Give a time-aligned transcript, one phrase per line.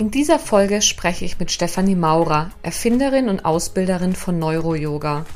[0.00, 5.26] In dieser Folge spreche ich mit Stefanie Maurer, Erfinderin und Ausbilderin von Neuro-Yoga.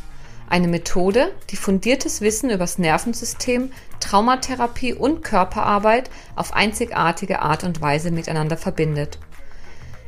[0.49, 8.11] Eine Methode, die fundiertes Wissen übers Nervensystem, Traumatherapie und Körperarbeit auf einzigartige Art und Weise
[8.11, 9.19] miteinander verbindet.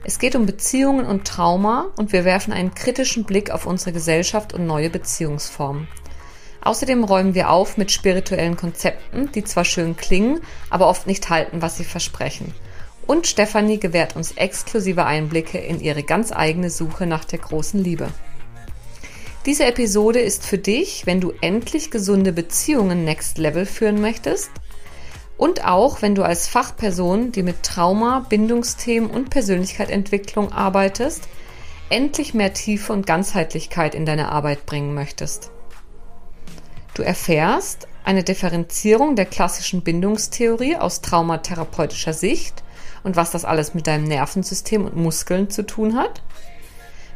[0.04, 4.54] Es geht um Beziehungen und Trauma und wir werfen einen kritischen Blick auf unsere Gesellschaft
[4.54, 5.86] und neue Beziehungsformen.
[6.62, 11.60] Außerdem räumen wir auf mit spirituellen Konzepten, die zwar schön klingen, aber oft nicht halten,
[11.60, 12.54] was sie versprechen–
[13.06, 18.08] und Stefanie gewährt uns exklusive Einblicke in ihre ganz eigene Suche nach der großen Liebe.
[19.46, 24.50] Diese Episode ist für dich, wenn du endlich gesunde Beziehungen Next Level führen möchtest
[25.36, 31.28] und auch wenn du als Fachperson, die mit Trauma, Bindungsthemen und Persönlichkeitsentwicklung arbeitest,
[31.90, 35.52] endlich mehr Tiefe und Ganzheitlichkeit in deine Arbeit bringen möchtest.
[36.94, 42.64] Du erfährst eine Differenzierung der klassischen Bindungstheorie aus traumatherapeutischer Sicht
[43.06, 46.22] und was das alles mit deinem Nervensystem und Muskeln zu tun hat,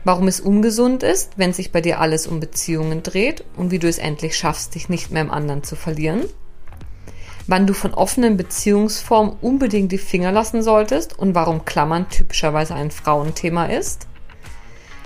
[0.05, 3.89] warum es ungesund ist, wenn sich bei dir alles um Beziehungen dreht und wie du
[3.89, 6.23] es endlich schaffst, dich nicht mehr im anderen zu verlieren,
[7.49, 12.93] wann du von offenen Beziehungsformen unbedingt die Finger lassen solltest und warum Klammern typischerweise ein
[12.93, 14.07] Frauenthema ist,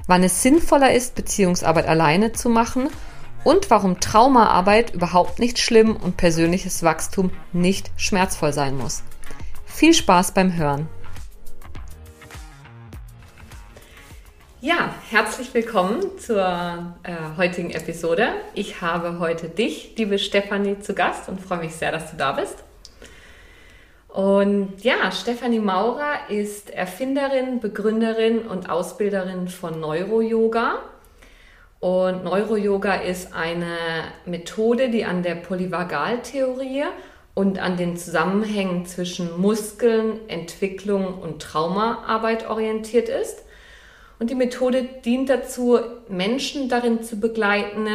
[0.07, 2.91] wann es sinnvoller ist, Beziehungsarbeit alleine zu machen
[3.43, 9.03] und warum Traumaarbeit überhaupt nicht schlimm und persönliches Wachstum nicht schmerzvoll sein muss.
[9.75, 10.89] Viel Spaß beim Hören.
[14.61, 18.29] Ja, herzlich willkommen zur äh, heutigen Episode.
[18.55, 22.31] Ich habe heute dich, liebe Stefanie, zu Gast und freue mich sehr, dass du da
[22.31, 22.63] bist.
[24.07, 30.79] Und ja, Stefanie Maurer ist Erfinderin, Begründerin und Ausbilderin von Neuro-Yoga.
[31.81, 33.77] Und Neuro-Yoga ist eine
[34.25, 36.85] Methode, die an der Polyvagaltheorie
[37.35, 43.43] und an den Zusammenhängen zwischen Muskeln, Entwicklung und Traumaarbeit orientiert ist.
[44.21, 47.89] Und die Methode dient dazu, Menschen darin zu begleiten,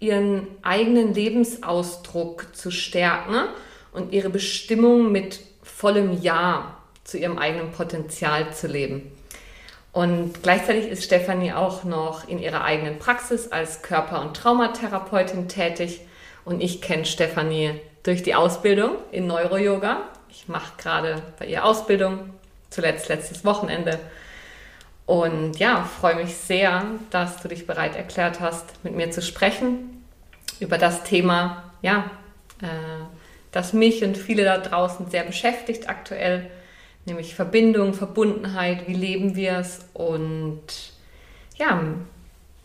[0.00, 3.44] ihren eigenen Lebensausdruck zu stärken
[3.92, 9.12] und ihre Bestimmung mit vollem Ja zu ihrem eigenen Potenzial zu leben.
[9.92, 16.02] Und gleichzeitig ist Stefanie auch noch in ihrer eigenen Praxis als Körper- und Traumatherapeutin tätig.
[16.44, 20.02] Und ich kenne Stefanie durch die Ausbildung in Neuro-Yoga.
[20.30, 22.30] Ich mache gerade bei ihr Ausbildung,
[22.70, 23.98] zuletzt letztes Wochenende.
[25.06, 30.04] Und ja, freue mich sehr, dass du dich bereit erklärt hast, mit mir zu sprechen
[30.60, 32.10] über das Thema, ja,
[32.62, 32.66] äh,
[33.50, 36.50] das mich und viele da draußen sehr beschäftigt aktuell,
[37.06, 40.62] nämlich Verbindung, Verbundenheit, wie leben wir es und
[41.56, 41.82] ja,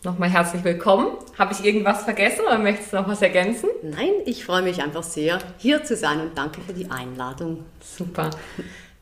[0.04, 1.12] Nochmal herzlich willkommen.
[1.38, 3.68] Habe ich irgendwas vergessen oder möchtest du noch was ergänzen?
[3.84, 7.64] Nein, ich freue mich einfach sehr, hier zu sein und danke für die Einladung.
[7.80, 8.30] Super.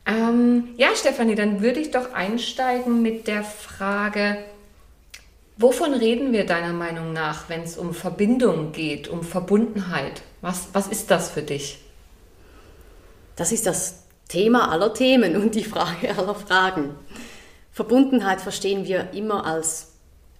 [0.05, 4.37] Ähm, ja, Stefanie, dann würde ich doch einsteigen mit der Frage,
[5.57, 10.21] wovon reden wir deiner Meinung nach, wenn es um Verbindung geht, um Verbundenheit?
[10.41, 11.79] Was, was ist das für dich?
[13.35, 16.91] Das ist das Thema aller Themen und die Frage aller Fragen.
[17.71, 19.90] Verbundenheit verstehen wir immer als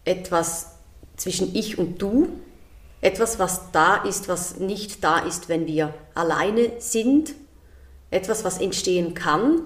[0.06, 0.72] etwas
[1.16, 2.30] zwischen ich und du,
[3.02, 7.34] etwas, was da ist, was nicht da ist, wenn wir alleine sind,
[8.12, 9.62] etwas, was entstehen kann.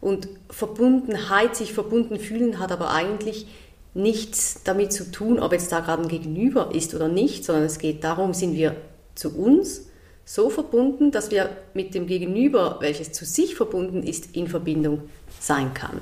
[0.00, 3.46] Und Verbundenheit, sich verbunden fühlen, hat aber eigentlich
[3.94, 7.78] nichts damit zu tun, ob jetzt da gerade ein Gegenüber ist oder nicht, sondern es
[7.78, 8.76] geht darum, sind wir
[9.14, 9.88] zu uns
[10.24, 15.08] so verbunden, dass wir mit dem Gegenüber, welches zu sich verbunden ist, in Verbindung
[15.40, 16.00] sein kann.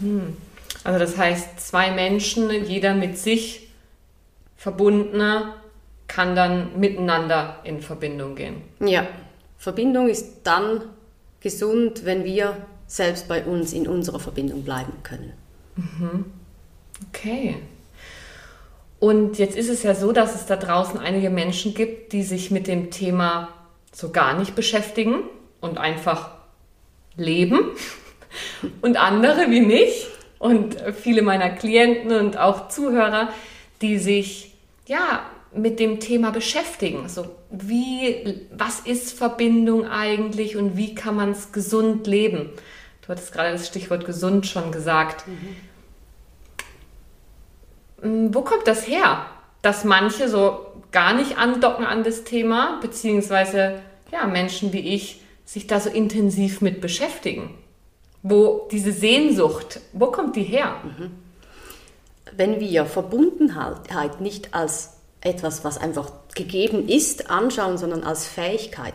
[0.00, 0.36] Mhm.
[0.84, 3.68] Also das heißt, zwei Menschen, jeder mit sich
[4.56, 5.56] verbundener,
[6.08, 8.62] kann dann miteinander in Verbindung gehen.
[8.80, 9.06] Ja,
[9.56, 10.82] Verbindung ist dann
[11.40, 12.56] gesund, wenn wir
[12.86, 15.32] selbst bei uns in unserer Verbindung bleiben können.
[15.76, 16.24] Mhm.
[17.08, 17.56] Okay.
[19.00, 22.50] Und jetzt ist es ja so, dass es da draußen einige Menschen gibt, die sich
[22.50, 23.48] mit dem Thema
[23.92, 25.24] so gar nicht beschäftigen
[25.60, 26.30] und einfach
[27.16, 27.60] leben.
[28.80, 30.06] Und andere wie mich,
[30.42, 33.28] und viele meiner Klienten und auch Zuhörer,
[33.80, 34.54] die sich
[34.88, 35.20] ja
[35.54, 37.08] mit dem Thema beschäftigen.
[37.08, 42.50] So wie, was ist Verbindung eigentlich und wie kann man es gesund leben?
[43.02, 45.28] Du hattest gerade das Stichwort gesund schon gesagt.
[45.28, 45.56] Mhm.
[48.02, 49.26] hm, wo kommt das her,
[49.62, 53.80] dass manche so gar nicht andocken an das Thema, beziehungsweise
[54.10, 57.61] ja, Menschen wie ich sich da so intensiv mit beschäftigen?
[58.22, 60.76] Wo diese Sehnsucht, wo kommt die her?
[62.36, 68.94] Wenn wir Verbundenheit nicht als etwas, was einfach gegeben ist, anschauen, sondern als Fähigkeit,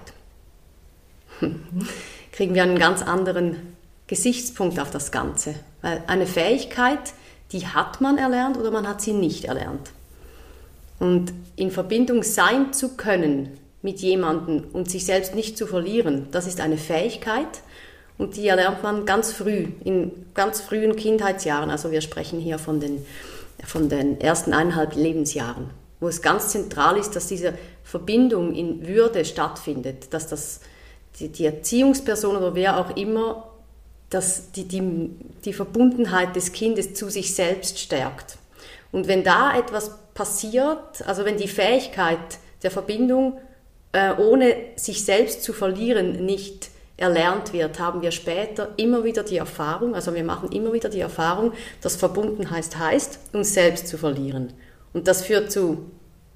[2.32, 3.76] kriegen wir einen ganz anderen
[4.08, 5.56] Gesichtspunkt auf das Ganze.
[5.82, 7.14] Weil eine Fähigkeit,
[7.52, 9.92] die hat man erlernt oder man hat sie nicht erlernt.
[11.00, 16.48] Und in Verbindung sein zu können mit jemandem und sich selbst nicht zu verlieren, das
[16.48, 17.62] ist eine Fähigkeit
[18.18, 21.70] und die erlernt man ganz früh, in ganz frühen Kindheitsjahren.
[21.70, 23.06] Also wir sprechen hier von den,
[23.64, 25.70] von den ersten eineinhalb Lebensjahren,
[26.00, 27.54] wo es ganz zentral ist, dass diese
[27.84, 30.62] Verbindung in Würde stattfindet, dass das,
[31.20, 33.48] die, die Erziehungsperson oder wer auch immer
[34.10, 35.10] dass die, die,
[35.44, 38.38] die Verbundenheit des Kindes zu sich selbst stärkt.
[38.92, 42.18] Und wenn da etwas passiert, also wenn die Fähigkeit
[42.64, 43.40] der Verbindung
[43.92, 49.38] äh, ohne sich selbst zu verlieren nicht erlernt wird, haben wir später immer wieder die
[49.38, 54.54] Erfahrung, also wir machen immer wieder die Erfahrung, dass Verbundenheit heißt, uns selbst zu verlieren.
[54.94, 55.92] Und das führt zu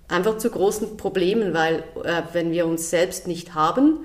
[0.08, 4.00] einfach zu großen Problemen, weil äh, wenn wir uns selbst nicht haben,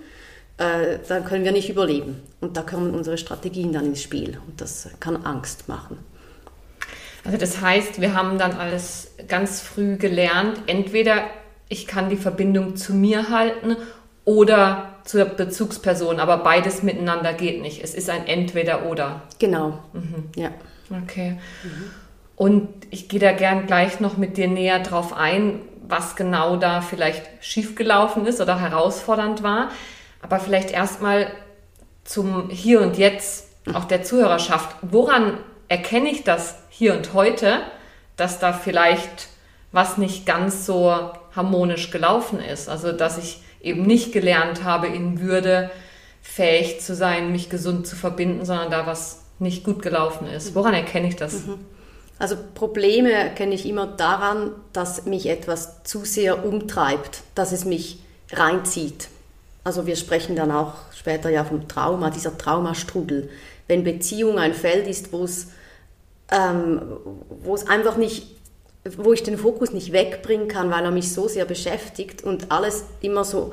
[0.57, 2.23] äh, dann können wir nicht überleben.
[2.41, 4.39] Und da kommen unsere Strategien dann ins Spiel.
[4.47, 5.99] Und das kann Angst machen.
[7.25, 11.25] Also das heißt, wir haben dann alles ganz früh gelernt, entweder
[11.69, 13.77] ich kann die Verbindung zu mir halten
[14.25, 17.83] oder zur Bezugsperson, aber beides miteinander geht nicht.
[17.83, 19.23] Es ist ein Entweder-Oder.
[19.39, 19.79] Genau.
[19.93, 20.31] Mhm.
[20.37, 20.51] Ja.
[21.03, 21.39] Okay.
[21.63, 21.91] Mhm.
[22.37, 26.81] Und ich gehe da gern gleich noch mit dir näher drauf ein, was genau da
[26.81, 29.71] vielleicht schiefgelaufen ist oder herausfordernd war.
[30.21, 31.29] Aber vielleicht erstmal
[32.05, 34.77] zum Hier und Jetzt, auch der Zuhörerschaft.
[34.83, 35.39] Woran
[35.69, 37.61] erkenne ich das hier und heute,
[38.17, 39.29] dass da vielleicht
[39.73, 40.95] was nicht ganz so
[41.35, 42.69] harmonisch gelaufen ist?
[42.69, 45.71] Also, dass ich eben nicht gelernt habe, in Würde
[46.23, 50.55] fähig zu sein, mich gesund zu verbinden, sondern da was nicht gut gelaufen ist.
[50.55, 51.47] Woran erkenne ich das?
[51.47, 51.59] Mhm.
[52.19, 58.01] Also Probleme erkenne ich immer daran, dass mich etwas zu sehr umtreibt, dass es mich
[58.33, 59.09] reinzieht.
[59.65, 63.29] Also wir sprechen dann auch später ja vom Trauma, dieser Traumastrudel.
[63.67, 65.49] Wenn Beziehung ein Feld ist, wo es,
[66.31, 66.83] ähm,
[67.43, 68.36] wo es einfach nicht,
[68.97, 72.85] wo ich den Fokus nicht wegbringen kann, weil er mich so sehr beschäftigt und alles
[73.01, 73.53] immer so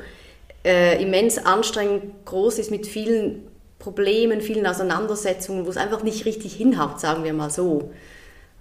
[0.65, 3.47] äh, immens anstrengend groß ist mit vielen
[3.79, 7.91] Problemen, vielen Auseinandersetzungen, wo es einfach nicht richtig hinhaut, sagen wir mal so.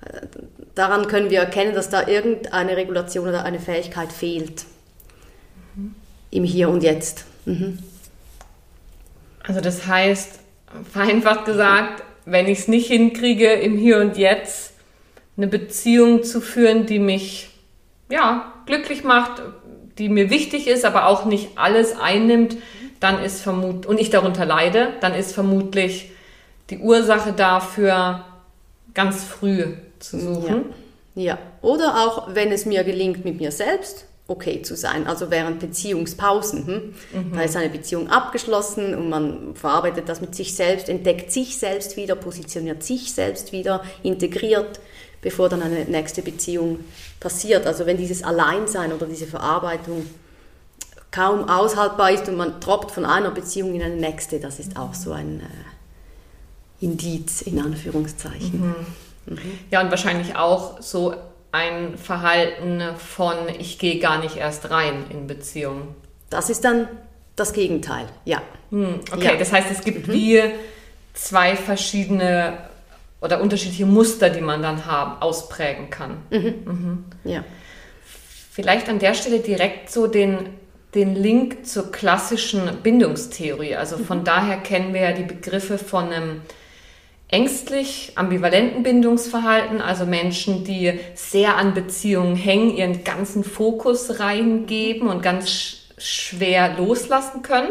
[0.05, 0.27] Äh,
[0.75, 4.65] daran können wir erkennen, dass da irgendeine Regulation oder eine Fähigkeit fehlt.
[5.77, 5.95] Mhm.
[6.31, 7.25] Im Hier und Jetzt.
[7.45, 7.79] Mhm.
[9.45, 10.41] Also das heißt,
[10.93, 14.72] vereinfacht gesagt, wenn ich es nicht hinkriege, im Hier und Jetzt
[15.37, 17.51] eine Beziehung zu führen, die mich
[18.11, 19.43] ja glücklich macht,
[19.99, 22.57] die mir wichtig ist, aber auch nicht alles einnimmt,
[23.01, 26.11] dann ist vermutlich und ich darunter leide, dann ist vermutlich
[26.71, 28.25] die Ursache dafür
[28.95, 30.67] ganz früh zu suchen.
[31.15, 31.23] Ja.
[31.23, 31.39] ja.
[31.61, 35.07] Oder auch, wenn es mir gelingt mit mir selbst, okay zu sein.
[35.07, 36.67] Also während Beziehungspausen.
[36.67, 36.95] Hm?
[37.13, 37.33] Mhm.
[37.35, 41.97] Da ist eine Beziehung abgeschlossen und man verarbeitet das mit sich selbst, entdeckt sich selbst
[41.97, 44.81] wieder, positioniert sich selbst wieder, integriert,
[45.23, 46.81] bevor dann eine nächste Beziehung
[47.21, 47.67] passiert.
[47.67, 50.07] Also wenn dieses Alleinsein oder diese Verarbeitung
[51.11, 54.95] kaum aushaltbar ist und man troppt von einer Beziehung in eine nächste, das ist auch
[54.95, 58.61] so ein äh, Indiz in Anführungszeichen.
[58.61, 59.35] Mhm.
[59.35, 59.59] Mhm.
[59.71, 61.15] Ja, und wahrscheinlich auch so
[61.53, 65.95] ein Verhalten von ich gehe gar nicht erst rein in Beziehungen.
[66.31, 66.89] Das ist dann
[67.37, 68.43] das Gegenteil, ja.
[68.71, 69.37] Hm, okay, ja.
[69.37, 70.13] das heißt, es gibt mhm.
[70.13, 70.43] wie
[71.13, 72.59] zwei verschiedene
[73.23, 76.19] oder unterschiedliche Muster, die man dann haben, ausprägen kann.
[76.31, 76.55] Mhm.
[76.65, 77.05] Mhm.
[77.25, 77.45] Ja.
[78.51, 80.51] Vielleicht an der Stelle direkt so den,
[80.95, 83.77] den Link zur klassischen Bindungstheorie.
[83.77, 84.25] Also von mhm.
[84.25, 86.43] daher kennen wir ja die Begriffe von einem
[87.29, 95.23] ängstlich ambivalenten Bindungsverhalten, also Menschen, die sehr an Beziehungen hängen, ihren ganzen Fokus reingeben und
[95.23, 97.71] ganz schwer loslassen können,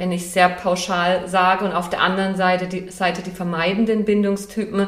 [0.00, 1.62] wenn ich sehr pauschal sage.
[1.66, 4.86] Und auf der anderen Seite die, Seite die vermeidenden Bindungstypen,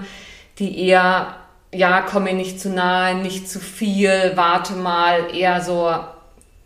[0.58, 1.36] die eher,
[1.70, 5.92] ja, komme nicht zu nahe, nicht zu viel, warte mal, eher so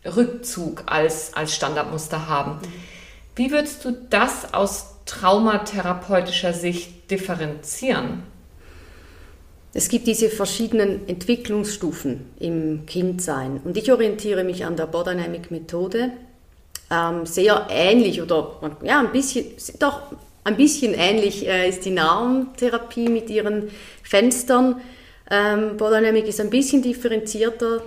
[0.05, 2.61] Rückzug als, als Standardmuster haben.
[3.35, 8.23] Wie würdest du das aus traumatherapeutischer Sicht differenzieren?
[9.75, 16.13] Es gibt diese verschiedenen Entwicklungsstufen im Kindsein und ich orientiere mich an der Bodynamic Methode.
[16.91, 19.47] Ähm, sehr ähnlich oder ja, ein bisschen,
[19.81, 20.03] doch
[20.45, 23.71] ein bisschen ähnlich äh, ist die Narmtherapie mit ihren
[24.05, 24.81] Fenstern.
[25.29, 27.83] Ähm, Bodynamic ist ein bisschen differenzierter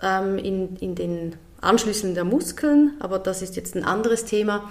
[0.00, 4.70] ähm, in, in den Anschlüssen der Muskeln, aber das ist jetzt ein anderes Thema.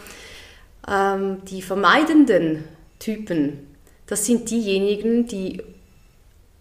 [0.88, 2.64] Ähm, die vermeidenden
[3.00, 3.76] Typen,
[4.08, 5.62] das sind diejenigen, die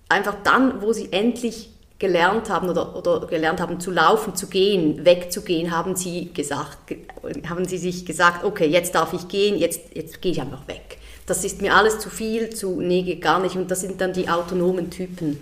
[0.09, 1.71] einfach dann, wo sie endlich
[2.04, 6.94] gelernt haben oder, oder gelernt haben zu laufen, zu gehen, wegzugehen, haben sie gesagt,
[7.49, 10.99] haben sie sich gesagt, okay, jetzt darf ich gehen, jetzt, jetzt gehe ich einfach weg.
[11.25, 13.56] Das ist mir alles zu viel, zu, nee, gar nicht.
[13.56, 15.40] Und das sind dann die autonomen Typen.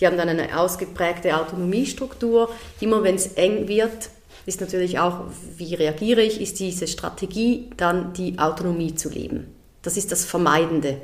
[0.00, 2.50] Die haben dann eine ausgeprägte Autonomiestruktur.
[2.80, 4.10] Immer wenn es eng wird,
[4.46, 5.26] ist natürlich auch,
[5.58, 9.54] wie reagiere ich, ist diese Strategie dann die Autonomie zu leben.
[9.82, 11.00] Das ist das Vermeidende.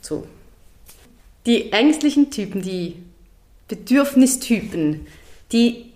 [0.00, 0.24] So.
[1.46, 3.02] Die ängstlichen Typen, die
[3.68, 5.06] Bedürfnistypen,
[5.52, 5.92] die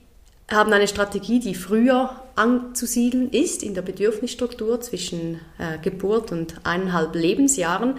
[0.51, 7.15] haben eine Strategie, die früher anzusiedeln ist in der Bedürfnisstruktur zwischen äh, Geburt und eineinhalb
[7.15, 7.99] Lebensjahren.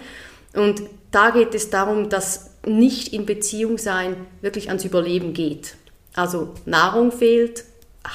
[0.54, 5.76] Und da geht es darum, dass nicht in Beziehung sein wirklich ans Überleben geht.
[6.14, 7.64] Also Nahrung fehlt,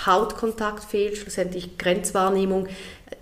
[0.05, 2.67] Hautkontakt fehlt, schlussendlich Grenzwahrnehmung,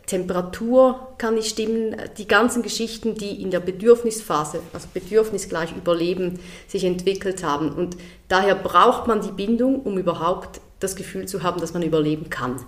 [0.06, 6.40] Temperatur kann nicht stimmen, die ganzen Geschichten, die in der Bedürfnisphase, also Bedürfnis gleich Überleben,
[6.68, 7.70] sich entwickelt haben.
[7.70, 7.98] Und
[8.28, 12.64] daher braucht man die Bindung, um überhaupt das Gefühl zu haben, dass man überleben kann.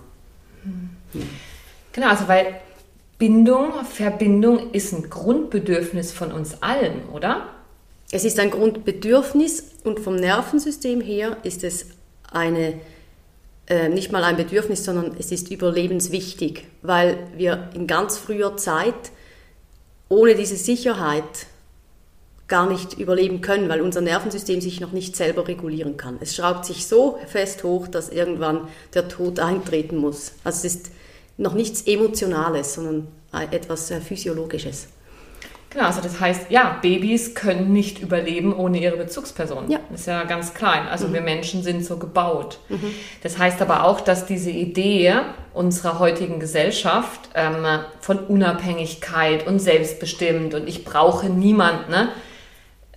[1.92, 2.60] Genau, also weil
[3.18, 7.48] Bindung, Verbindung ist ein Grundbedürfnis von uns allen, oder?
[8.10, 11.86] Es ist ein Grundbedürfnis und vom Nervensystem her ist es
[12.32, 12.80] eine
[13.68, 19.12] äh, nicht mal ein Bedürfnis, sondern es ist überlebenswichtig, weil wir in ganz früher Zeit
[20.08, 21.46] ohne diese Sicherheit
[22.48, 26.16] gar nicht überleben können, weil unser Nervensystem sich noch nicht selber regulieren kann.
[26.20, 30.32] Es schraubt sich so fest hoch, dass irgendwann der Tod eintreten muss.
[30.44, 30.90] Also es ist
[31.36, 33.08] noch nichts Emotionales, sondern
[33.50, 34.88] etwas äh, Physiologisches.
[35.70, 39.70] Genau, also das heißt, ja, Babys können nicht überleben ohne ihre Bezugsperson.
[39.70, 39.80] Ja.
[39.90, 40.86] Das ist ja ganz klein.
[40.88, 41.14] Also mhm.
[41.14, 42.58] wir Menschen sind so gebaut.
[42.70, 42.94] Mhm.
[43.22, 45.14] Das heißt aber auch, dass diese Idee
[45.52, 47.66] unserer heutigen Gesellschaft ähm,
[48.00, 52.08] von Unabhängigkeit und selbstbestimmt und ich brauche niemanden, ne,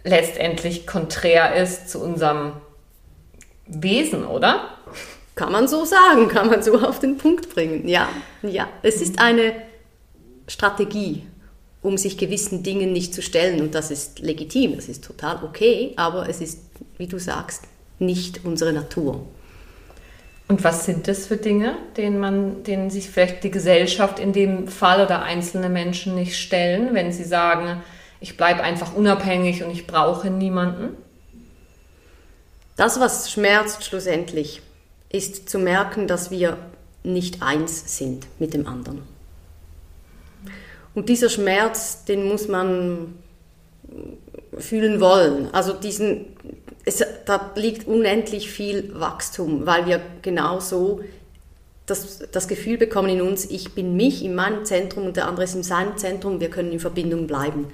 [0.03, 2.53] letztendlich konträr ist zu unserem
[3.67, 4.69] Wesen, oder?
[5.35, 7.87] Kann man so sagen, kann man so auf den Punkt bringen.
[7.87, 8.07] Ja,
[8.41, 8.67] ja.
[8.81, 9.53] Es ist eine
[10.47, 11.23] Strategie
[11.81, 13.61] um sich gewissen Dingen nicht zu stellen.
[13.61, 16.59] Und das ist legitim, das ist total okay, aber es ist,
[16.97, 17.63] wie du sagst,
[17.99, 19.25] nicht unsere Natur.
[20.47, 24.67] Und was sind das für Dinge, denen man, denen sich vielleicht die Gesellschaft in dem
[24.67, 27.81] Fall oder einzelne Menschen nicht stellen, wenn sie sagen,
[28.19, 30.97] ich bleibe einfach unabhängig und ich brauche niemanden?
[32.75, 34.61] Das, was schmerzt schlussendlich,
[35.09, 36.57] ist zu merken, dass wir
[37.03, 39.03] nicht eins sind mit dem anderen.
[40.93, 43.15] Und dieser Schmerz, den muss man
[44.57, 45.49] fühlen wollen.
[45.53, 46.25] Also diesen,
[46.85, 51.01] es, da liegt unendlich viel Wachstum, weil wir genauso
[51.85, 55.45] das, das Gefühl bekommen in uns, ich bin mich in meinem Zentrum und der andere
[55.45, 57.67] ist in seinem Zentrum, wir können in Verbindung bleiben.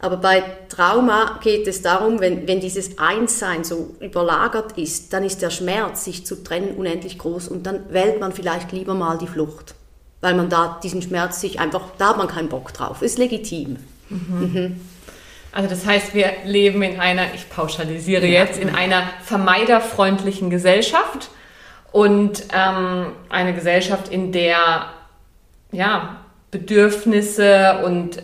[0.00, 5.42] Aber bei Trauma geht es darum, wenn, wenn dieses Einssein so überlagert ist, dann ist
[5.42, 9.26] der Schmerz, sich zu trennen, unendlich groß und dann wählt man vielleicht lieber mal die
[9.26, 9.74] Flucht
[10.20, 13.02] weil man da diesen Schmerz sich einfach, da hat man keinen Bock drauf.
[13.02, 13.76] Ist legitim.
[14.08, 14.18] Mhm.
[14.38, 14.80] Mhm.
[15.52, 18.44] Also das heißt, wir leben in einer, ich pauschalisiere ja.
[18.44, 21.30] jetzt, in einer vermeiderfreundlichen Gesellschaft
[21.90, 24.90] und ähm, eine Gesellschaft, in der
[25.72, 26.20] ja,
[26.50, 28.22] Bedürfnisse und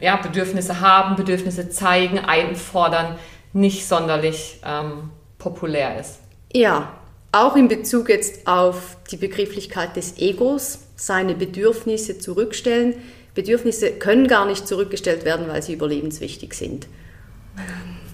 [0.00, 3.16] ja, Bedürfnisse haben, Bedürfnisse zeigen, einfordern,
[3.52, 6.20] nicht sonderlich ähm, populär ist.
[6.52, 6.92] Ja,
[7.32, 12.94] auch in Bezug jetzt auf die Begrifflichkeit des Egos seine Bedürfnisse zurückstellen.
[13.34, 16.86] Bedürfnisse können gar nicht zurückgestellt werden, weil sie überlebenswichtig sind.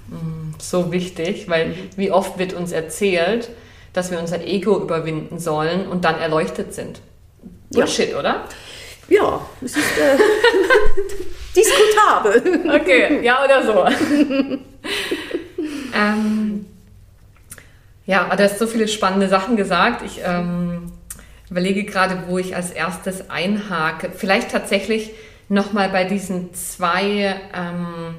[0.09, 3.51] Mm, so wichtig, weil wie oft wird uns erzählt,
[3.93, 7.01] dass wir unser Ego überwinden sollen und dann erleuchtet sind.
[7.71, 8.19] Bullshit, ja.
[8.21, 8.45] oder?
[9.09, 10.17] Ja, es ist äh,
[11.57, 12.71] diskutabel.
[12.81, 13.85] Okay, ja oder so.
[15.95, 16.67] ähm,
[18.05, 20.03] ja, du hast so viele spannende Sachen gesagt.
[20.03, 20.86] Ich ähm,
[21.51, 24.11] überlege gerade, wo ich als erstes einhake.
[24.15, 25.11] Vielleicht tatsächlich
[25.49, 28.15] nochmal bei diesen zwei ähm,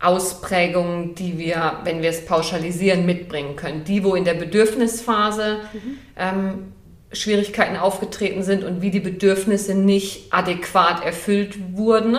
[0.00, 3.84] Ausprägungen, die wir, wenn wir es pauschalisieren, mitbringen können.
[3.84, 5.98] Die, wo in der Bedürfnisphase mhm.
[6.16, 6.72] ähm,
[7.12, 12.16] Schwierigkeiten aufgetreten sind und wie die Bedürfnisse nicht adäquat erfüllt wurden.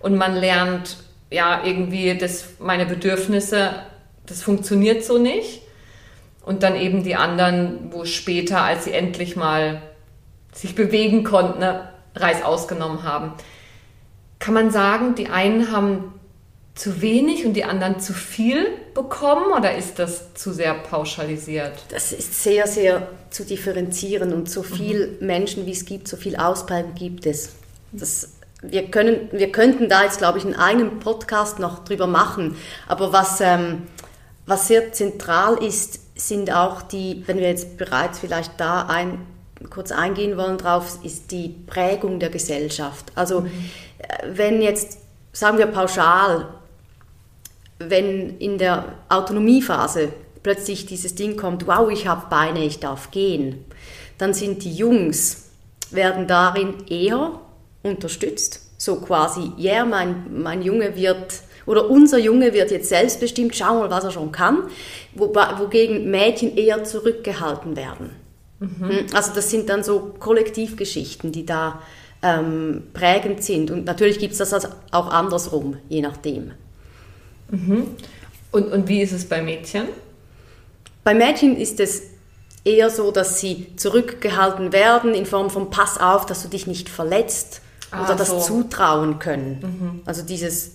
[0.00, 0.98] Und man lernt,
[1.30, 3.70] ja, irgendwie, dass meine Bedürfnisse,
[4.26, 5.62] das funktioniert so nicht
[6.44, 9.82] und dann eben die anderen, wo später, als sie endlich mal
[10.52, 13.32] sich bewegen konnten, ne, Reis ausgenommen haben.
[14.38, 16.12] Kann man sagen, die einen haben
[16.74, 21.72] zu wenig und die anderen zu viel bekommen oder ist das zu sehr pauschalisiert?
[21.90, 25.26] Das ist sehr, sehr zu differenzieren und so viele mhm.
[25.26, 27.50] Menschen, wie es gibt, so viel Ausprägung gibt es.
[27.92, 28.32] Das,
[28.62, 32.56] wir, können, wir könnten da jetzt, glaube ich, einen eigenen Podcast noch drüber machen,
[32.88, 33.82] aber was, ähm,
[34.46, 39.26] was sehr zentral ist, sind auch die, wenn wir jetzt bereits vielleicht da ein,
[39.68, 43.12] kurz eingehen wollen drauf, ist die Prägung der Gesellschaft.
[43.14, 43.70] Also mhm.
[44.26, 44.98] wenn jetzt,
[45.32, 46.48] sagen wir pauschal,
[47.78, 50.12] wenn in der Autonomiephase
[50.42, 53.64] plötzlich dieses Ding kommt, wow, ich habe Beine, ich darf gehen,
[54.18, 55.50] dann sind die Jungs,
[55.90, 57.32] werden darin eher
[57.82, 58.66] unterstützt.
[58.78, 63.80] So quasi, ja, yeah, mein, mein Junge wird, oder unser Junge wird jetzt selbstbestimmt, schau
[63.80, 64.64] mal, was er schon kann,
[65.14, 68.10] wogegen Mädchen eher zurückgehalten werden.
[68.60, 68.88] Mhm.
[68.88, 71.80] Hm, also das sind dann so Kollektivgeschichten, die da
[72.22, 73.70] ähm, prägend sind.
[73.70, 76.52] Und natürlich gibt es das also auch andersrum, je nachdem.
[77.50, 77.88] Mhm.
[78.52, 79.84] Und, und wie ist es bei Mädchen?
[81.04, 82.02] Bei Mädchen ist es
[82.64, 86.88] eher so, dass sie zurückgehalten werden in Form von Pass auf, dass du dich nicht
[86.88, 88.40] verletzt ah, oder das so.
[88.40, 89.60] zutrauen können.
[89.62, 90.02] Mhm.
[90.04, 90.72] Also dieses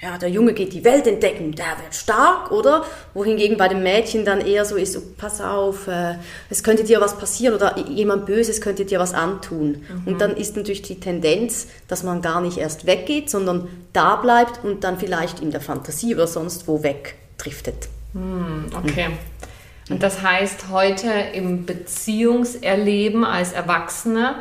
[0.00, 2.84] ja, der Junge geht die Welt entdecken, der wird stark, oder?
[3.14, 6.14] Wohingegen bei dem Mädchen dann eher so ist, so, pass auf, äh,
[6.50, 9.84] es könnte dir was passieren oder jemand Böses könnte dir was antun.
[9.88, 10.02] Mhm.
[10.06, 14.64] Und dann ist natürlich die Tendenz, dass man gar nicht erst weggeht, sondern da bleibt
[14.64, 17.88] und dann vielleicht in der Fantasie oder sonst wo wegdriftet.
[18.12, 19.08] Mhm, okay.
[19.90, 24.36] Und das heißt, heute im Beziehungserleben als Erwachsene,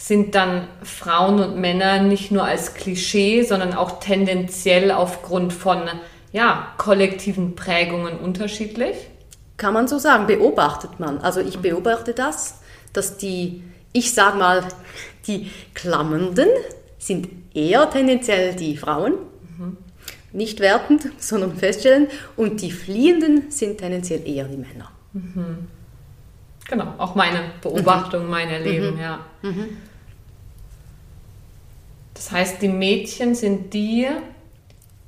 [0.00, 5.82] sind dann Frauen und Männer nicht nur als Klischee, sondern auch tendenziell aufgrund von
[6.32, 8.96] ja, kollektiven Prägungen unterschiedlich?
[9.58, 11.18] Kann man so sagen, beobachtet man.
[11.18, 12.60] Also ich beobachte das,
[12.94, 14.64] dass die, ich sag mal,
[15.26, 16.48] die Klammernden
[16.98, 19.12] sind eher tendenziell die Frauen,
[19.58, 19.76] mhm.
[20.32, 24.90] nicht wertend, sondern feststellen, und die Fliehenden sind tendenziell eher die Männer.
[25.12, 25.68] Mhm.
[26.70, 28.30] Genau, auch meine Beobachtung, mhm.
[28.30, 29.00] mein Erleben, mhm.
[29.00, 29.18] ja.
[32.20, 32.24] Mhm.
[32.24, 34.08] Das heißt, die Mädchen sind die,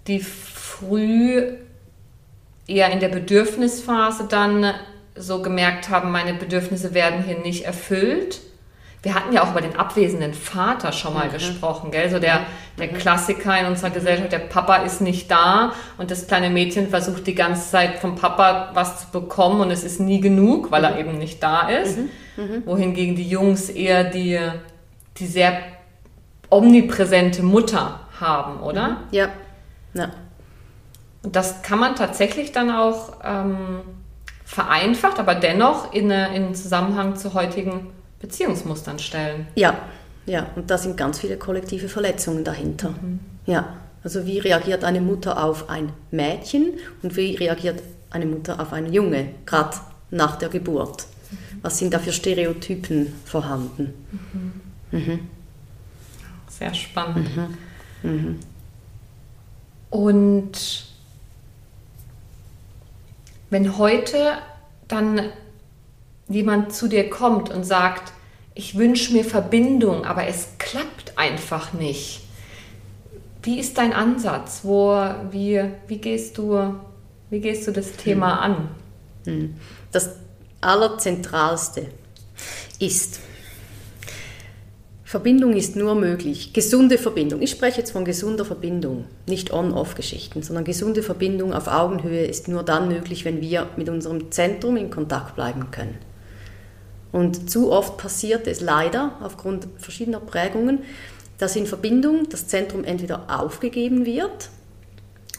[0.06, 1.56] die früh
[2.66, 4.72] eher in der Bedürfnisphase dann
[5.14, 8.40] so gemerkt haben, meine Bedürfnisse werden hier nicht erfüllt.
[9.02, 11.32] Wir hatten ja auch über den abwesenden Vater schon mal mhm.
[11.32, 12.08] gesprochen, gell?
[12.08, 12.46] So der,
[12.78, 12.94] der mhm.
[12.98, 17.34] Klassiker in unserer Gesellschaft, der Papa ist nicht da und das kleine Mädchen versucht die
[17.34, 20.98] ganze Zeit vom Papa was zu bekommen und es ist nie genug, weil er mhm.
[20.98, 21.98] eben nicht da ist.
[21.98, 22.10] Mhm.
[22.36, 22.62] mhm.
[22.64, 24.38] Wohingegen die Jungs eher die,
[25.18, 25.58] die sehr
[26.52, 28.88] omnipräsente Mutter haben, oder?
[28.88, 28.96] Mhm.
[29.10, 29.28] Ja.
[29.94, 30.10] ja.
[31.22, 33.80] Und das kann man tatsächlich dann auch ähm,
[34.44, 39.46] vereinfacht, aber dennoch in, in Zusammenhang zu heutigen Beziehungsmustern stellen.
[39.54, 39.78] Ja,
[40.26, 42.90] ja, und da sind ganz viele kollektive Verletzungen dahinter.
[42.90, 43.20] Mhm.
[43.46, 48.72] Ja, also wie reagiert eine Mutter auf ein Mädchen und wie reagiert eine Mutter auf
[48.72, 49.76] einen Junge, gerade
[50.10, 51.06] nach der Geburt?
[51.30, 51.36] Mhm.
[51.62, 53.94] Was sind da für Stereotypen vorhanden?
[54.90, 54.98] Mhm.
[54.98, 55.20] mhm.
[56.58, 57.28] Sehr spannend.
[58.02, 58.10] Mhm.
[58.10, 58.40] Mhm.
[59.90, 60.84] Und
[63.50, 64.38] wenn heute
[64.88, 65.30] dann
[66.28, 68.12] jemand zu dir kommt und sagt,
[68.54, 72.20] ich wünsche mir Verbindung, aber es klappt einfach nicht.
[73.42, 74.60] Wie ist dein Ansatz?
[74.62, 74.94] Wo,
[75.30, 76.74] wie, wie, gehst, du,
[77.30, 78.68] wie gehst du das Thema an?
[79.24, 79.56] Mhm.
[79.90, 80.16] Das
[80.60, 81.88] Allerzentralste
[82.78, 83.20] ist,
[85.12, 86.54] Verbindung ist nur möglich.
[86.54, 87.42] Gesunde Verbindung.
[87.42, 92.62] Ich spreche jetzt von gesunder Verbindung, nicht On-Off-Geschichten, sondern gesunde Verbindung auf Augenhöhe ist nur
[92.62, 95.98] dann möglich, wenn wir mit unserem Zentrum in Kontakt bleiben können.
[97.12, 100.78] Und zu oft passiert es leider aufgrund verschiedener Prägungen,
[101.36, 104.48] dass in Verbindung das Zentrum entweder aufgegeben wird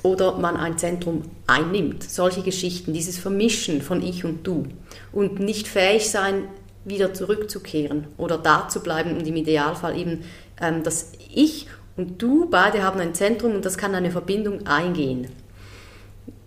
[0.03, 2.03] oder man ein Zentrum einnimmt.
[2.03, 4.67] Solche Geschichten, dieses Vermischen von Ich und Du
[5.11, 6.43] und nicht fähig sein,
[6.85, 10.23] wieder zurückzukehren oder da zu bleiben und im Idealfall eben,
[10.61, 15.27] ähm, dass ich und du beide haben ein Zentrum und das kann eine Verbindung eingehen.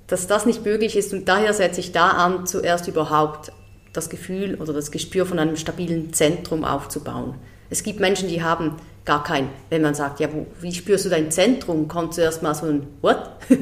[0.08, 3.52] Dass das nicht möglich ist und daher setze ich da an, zuerst überhaupt
[3.92, 7.34] das Gefühl oder das Gespür von einem stabilen Zentrum aufzubauen.
[7.70, 11.08] Es gibt Menschen, die haben gar kein, wenn man sagt, ja, wo, wie spürst du
[11.08, 13.30] dein Zentrum, kommt zuerst mal so ein, what?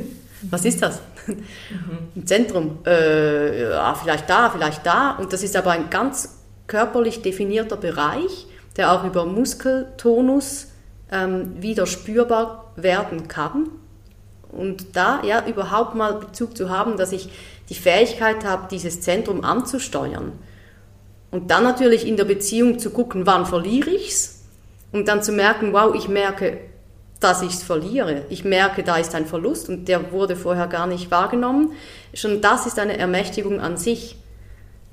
[0.51, 1.01] Was ist das?
[1.27, 1.39] Mhm.
[2.17, 5.13] Ein Zentrum, äh, ja, vielleicht da, vielleicht da.
[5.13, 8.47] Und das ist aber ein ganz körperlich definierter Bereich,
[8.77, 10.69] der auch über Muskeltonus
[11.11, 13.69] ähm, wieder spürbar werden kann.
[14.51, 17.29] Und da ja überhaupt mal Bezug zu haben, dass ich
[17.69, 20.33] die Fähigkeit habe, dieses Zentrum anzusteuern.
[21.31, 24.45] Und dann natürlich in der Beziehung zu gucken, wann verliere ich es.
[24.93, 26.59] Und dann zu merken, wow, ich merke,
[27.19, 28.27] dass ich es verliere.
[28.29, 31.73] Ich merke, da ist ein Verlust und der wurde vorher gar nicht wahrgenommen.
[32.13, 34.17] Schon das ist eine Ermächtigung an sich,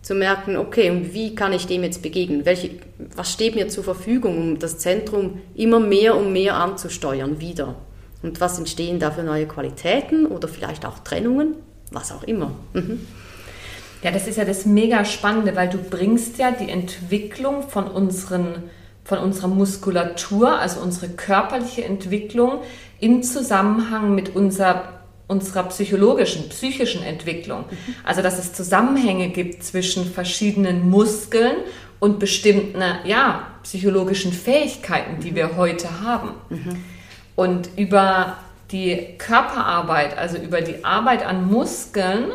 [0.02, 2.46] zu merken, okay, und wie kann ich dem jetzt begegnen?
[2.46, 2.72] Welche,
[3.16, 7.76] was steht mir zur Verfügung, um das Zentrum immer mehr und mehr anzusteuern wieder?
[8.24, 11.56] Und was entstehen da für neue Qualitäten oder vielleicht auch Trennungen?
[11.92, 12.52] Was auch immer.
[12.74, 13.06] Mhm.
[14.04, 18.64] Ja, das ist ja das mega Spannende, weil du bringst ja die Entwicklung von unseren
[19.04, 22.62] von unserer Muskulatur, also unsere körperliche Entwicklung
[23.00, 25.01] im Zusammenhang mit unserer,
[25.32, 27.64] unserer psychologischen, psychischen Entwicklung.
[28.04, 31.56] Also dass es Zusammenhänge gibt zwischen verschiedenen Muskeln
[32.00, 36.32] und bestimmten ja, psychologischen Fähigkeiten, die wir heute haben.
[37.36, 38.38] Und über
[38.72, 42.26] die Körperarbeit, also über die Arbeit an Muskeln,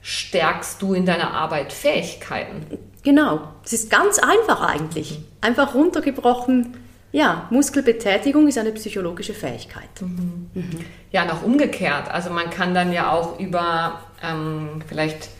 [0.00, 2.78] stärkst du in deiner Arbeit Fähigkeiten.
[3.02, 5.18] Genau, es ist ganz einfach eigentlich.
[5.42, 6.76] Einfach runtergebrochen,
[7.16, 9.88] ja, Muskelbetätigung ist eine psychologische Fähigkeit.
[10.02, 10.50] Mhm.
[10.52, 10.84] Mhm.
[11.12, 12.10] Ja, noch umgekehrt.
[12.10, 15.30] Also man kann dann ja auch über ähm, vielleicht,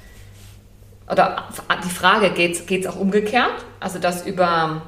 [1.13, 1.51] oder
[1.85, 3.67] die Frage, geht es auch umgekehrt?
[3.79, 4.87] Also dass über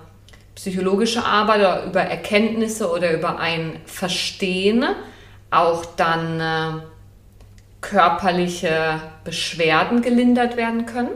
[0.55, 4.83] psychologische Arbeit oder über Erkenntnisse oder über ein Verstehen
[5.51, 6.83] auch dann äh,
[7.83, 11.11] körperliche Beschwerden gelindert werden können?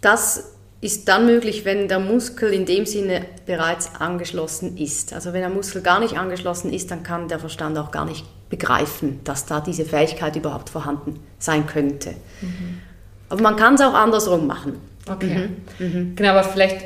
[0.00, 5.12] Das ist dann möglich, wenn der Muskel in dem Sinne bereits angeschlossen ist.
[5.12, 8.24] Also wenn der Muskel gar nicht angeschlossen ist, dann kann der Verstand auch gar nicht
[8.48, 12.10] begreifen, dass da diese Fähigkeit überhaupt vorhanden sein könnte.
[12.40, 12.80] Mhm.
[13.28, 14.78] Aber man kann es auch andersrum machen.
[15.08, 15.48] Okay.
[15.78, 15.86] Mhm.
[15.86, 16.16] Mhm.
[16.16, 16.82] Genau, aber vielleicht,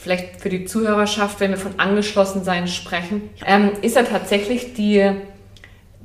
[0.00, 5.10] vielleicht für die Zuhörerschaft, wenn wir von angeschlossen sein sprechen, ähm, ist ja tatsächlich die,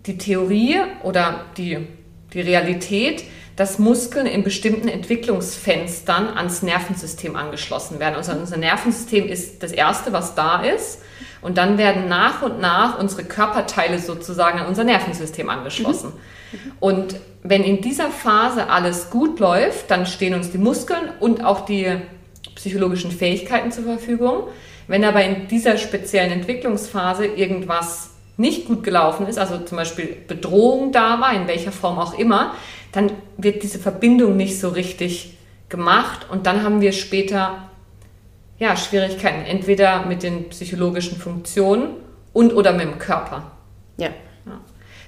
[0.06, 1.88] die Theorie oder die,
[2.34, 3.24] die Realität,
[3.58, 8.16] dass Muskeln in bestimmten Entwicklungsfenstern ans Nervensystem angeschlossen werden.
[8.16, 11.02] Also unser Nervensystem ist das Erste, was da ist.
[11.42, 16.14] Und dann werden nach und nach unsere Körperteile sozusagen an unser Nervensystem angeschlossen.
[16.52, 16.72] Mhm.
[16.80, 21.66] Und wenn in dieser Phase alles gut läuft, dann stehen uns die Muskeln und auch
[21.66, 21.98] die
[22.56, 24.44] psychologischen Fähigkeiten zur Verfügung.
[24.88, 30.92] Wenn aber in dieser speziellen Entwicklungsphase irgendwas nicht gut gelaufen ist, also zum Beispiel Bedrohung
[30.92, 32.54] da war, in welcher Form auch immer,
[32.92, 35.38] dann wird diese Verbindung nicht so richtig
[35.70, 37.70] gemacht und dann haben wir später
[38.60, 41.90] ja, Schwierigkeiten, entweder mit den psychologischen Funktionen
[42.34, 43.52] und oder mit dem Körper.
[43.98, 44.08] Ja.
[44.46, 44.60] ja.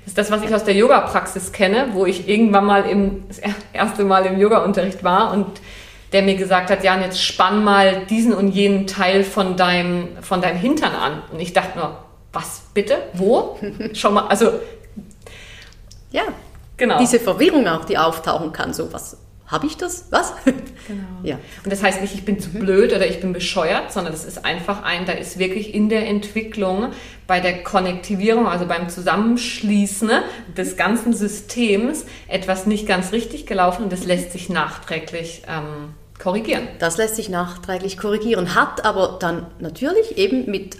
[0.06, 3.42] Das ist das, was ich aus der Yoga-Praxis kenne, wo ich irgendwann mal im, das
[3.74, 5.48] erste Mal im Yoga-Unterricht war und
[6.12, 10.42] der mir gesagt hat, Jan, jetzt spann mal diesen und jenen Teil von deinem, von
[10.42, 11.22] deinem Hintern an.
[11.32, 11.98] Und ich dachte nur,
[12.34, 12.98] was bitte?
[13.14, 13.60] Wo?
[13.94, 14.54] Schau mal, also.
[16.12, 16.24] Ja,
[16.80, 16.98] Genau.
[16.98, 19.18] Diese Verwirrung auch, die auftauchen kann, so was
[19.50, 20.06] habe ich das?
[20.10, 20.34] Was?
[20.88, 21.04] Genau.
[21.22, 21.38] Ja.
[21.64, 24.44] Und das heißt nicht, ich bin zu blöd oder ich bin bescheuert, sondern das ist
[24.44, 26.94] einfach ein, da ist wirklich in der Entwicklung,
[27.28, 30.10] bei der Konnektivierung, also beim Zusammenschließen
[30.58, 36.68] des ganzen Systems etwas nicht ganz richtig gelaufen und das lässt sich nachträglich ähm, korrigieren.
[36.80, 40.78] Das lässt sich nachträglich korrigieren, hat aber dann natürlich eben mit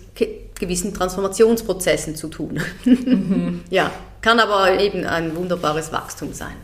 [0.56, 2.62] gewissen Transformationsprozessen zu tun.
[2.86, 3.64] Mhm.
[3.70, 6.56] ja, kann aber eben ein wunderbares Wachstum sein.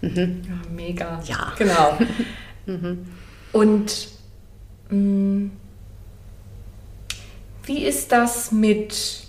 [0.00, 0.42] Mhm.
[0.46, 1.22] Ja, mega.
[1.24, 1.52] Ja.
[1.56, 1.98] Genau.
[2.66, 3.06] mhm.
[3.52, 4.08] Und
[4.90, 5.50] mh, mm,
[7.64, 9.22] wie ist das mit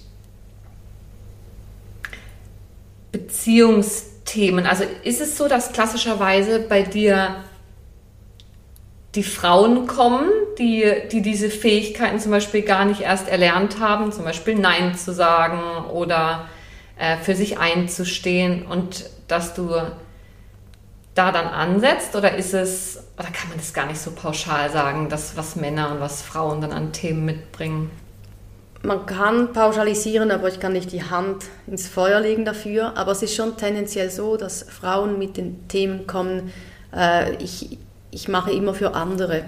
[3.12, 4.66] Beziehungsthemen?
[4.66, 7.44] Also ist es so, dass klassischerweise bei dir
[9.14, 14.24] die Frauen kommen, die, die diese Fähigkeiten zum Beispiel gar nicht erst erlernt haben, zum
[14.24, 16.48] Beispiel Nein zu sagen oder
[17.04, 19.72] äh, für sich einzustehen und dass du
[21.16, 25.10] da dann ansetzt oder ist es, oder kann man das gar nicht so pauschal sagen,
[25.10, 27.92] dass was Männer und was Frauen dann an Themen mitbringen?
[28.84, 32.98] Man kann pauschalisieren, aber ich kann nicht die Hand ins Feuer legen dafür.
[32.98, 36.54] Aber es ist schon tendenziell so, dass Frauen mit den Themen kommen,
[36.96, 37.80] äh, ich,
[38.12, 39.44] ich mache immer für andere.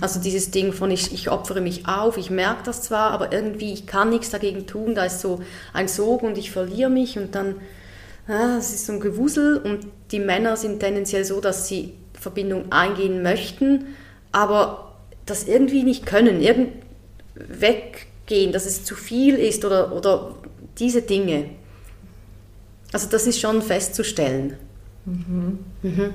[0.00, 3.72] Also dieses Ding von ich, ich opfere mich auf, ich merke das zwar, aber irgendwie
[3.72, 5.40] ich kann nichts dagegen tun, da ist so
[5.72, 7.56] ein Sog und ich verliere mich und dann,
[8.28, 12.70] ah, es ist so ein Gewusel und die Männer sind tendenziell so, dass sie Verbindung
[12.70, 13.96] eingehen möchten,
[14.30, 14.92] aber
[15.26, 16.70] das irgendwie nicht können, irgend
[17.34, 20.34] weggehen, dass es zu viel ist oder, oder
[20.78, 21.50] diese Dinge.
[22.92, 24.56] Also das ist schon festzustellen.
[25.04, 25.58] Mhm.
[25.82, 26.14] Mhm.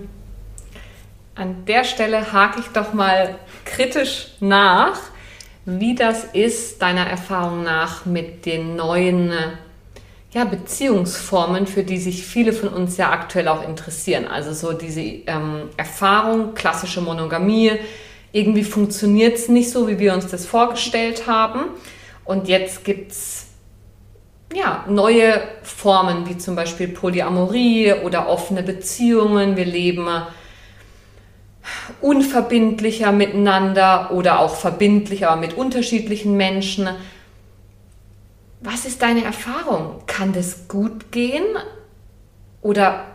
[1.36, 4.98] An der Stelle hake ich doch mal kritisch nach,
[5.66, 9.32] wie das ist deiner Erfahrung nach mit den neuen
[10.34, 14.28] ja, Beziehungsformen, für die sich viele von uns ja aktuell auch interessieren.
[14.28, 17.72] Also so diese ähm, Erfahrung, klassische Monogamie,
[18.32, 21.66] irgendwie funktioniert es nicht so, wie wir uns das vorgestellt haben.
[22.26, 23.46] Und jetzt gibt es
[24.56, 29.56] ja, neue Formen wie zum Beispiel Polyamorie oder offene Beziehungen.
[29.56, 30.08] Wir leben
[32.02, 36.90] unverbindlicher miteinander oder auch verbindlicher mit unterschiedlichen Menschen.
[38.62, 40.02] Was ist deine Erfahrung?
[40.08, 41.46] Kann das gut gehen?
[42.62, 43.06] Oder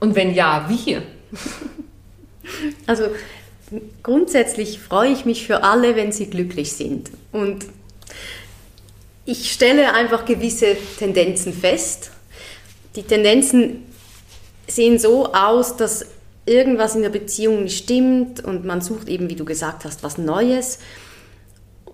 [0.00, 0.98] und wenn ja, wie?
[2.88, 3.04] Also
[4.02, 7.10] grundsätzlich freue ich mich für alle, wenn sie glücklich sind.
[7.30, 7.66] Und
[9.24, 12.10] ich stelle einfach gewisse Tendenzen fest.
[12.96, 13.84] Die Tendenzen
[14.66, 16.06] sehen so aus, dass
[16.46, 20.18] irgendwas in der Beziehung nicht stimmt und man sucht eben, wie du gesagt hast, was
[20.18, 20.78] Neues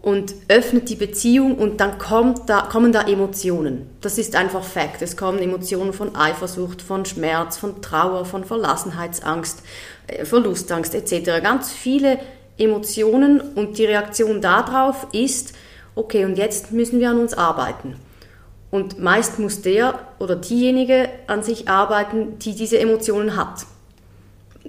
[0.00, 3.90] und öffnet die Beziehung und dann kommt da, kommen da Emotionen.
[4.00, 5.02] Das ist einfach Fakt.
[5.02, 9.62] Es kommen Emotionen von Eifersucht, von Schmerz, von Trauer, von Verlassenheitsangst,
[10.06, 11.42] äh, Verlustangst etc.
[11.42, 12.18] Ganz viele
[12.56, 15.54] Emotionen und die Reaktion darauf ist,
[15.94, 17.96] okay, und jetzt müssen wir an uns arbeiten.
[18.70, 23.66] Und meist muss der oder diejenige an sich arbeiten, die diese Emotionen hat.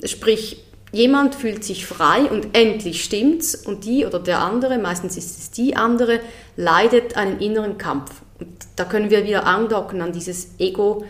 [0.03, 5.37] Sprich, jemand fühlt sich frei und endlich stimmt's und die oder der andere, meistens ist
[5.37, 6.19] es die andere,
[6.55, 8.11] leidet einen inneren Kampf.
[8.39, 11.05] Und da können wir wieder andocken an dieses Ego,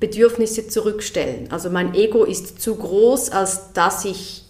[0.00, 1.48] Bedürfnisse zurückstellen.
[1.50, 4.44] Also mein Ego ist zu groß, als dass ich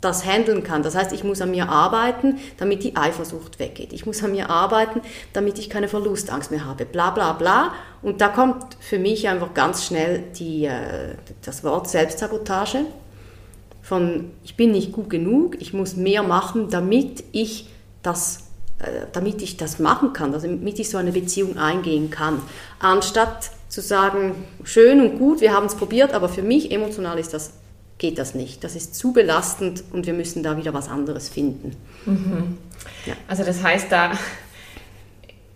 [0.00, 0.82] das handeln kann.
[0.82, 3.92] Das heißt, ich muss an mir arbeiten, damit die Eifersucht weggeht.
[3.92, 5.02] Ich muss an mir arbeiten,
[5.32, 6.84] damit ich keine Verlustangst mehr habe.
[6.84, 7.72] Bla bla bla.
[8.00, 12.84] Und da kommt für mich einfach ganz schnell die, äh, das Wort Selbstsabotage
[13.88, 17.68] von ich bin nicht gut genug, ich muss mehr machen, damit ich
[18.02, 18.48] das
[18.80, 22.40] äh, damit ich das machen kann, also damit ich so eine Beziehung eingehen kann,
[22.78, 27.32] anstatt zu sagen, schön und gut, wir haben es probiert, aber für mich emotional ist
[27.32, 27.52] das
[27.96, 28.62] geht das nicht.
[28.62, 31.74] Das ist zu belastend und wir müssen da wieder was anderes finden.
[32.06, 32.58] Mhm.
[33.06, 33.14] Ja.
[33.26, 34.12] Also das heißt, da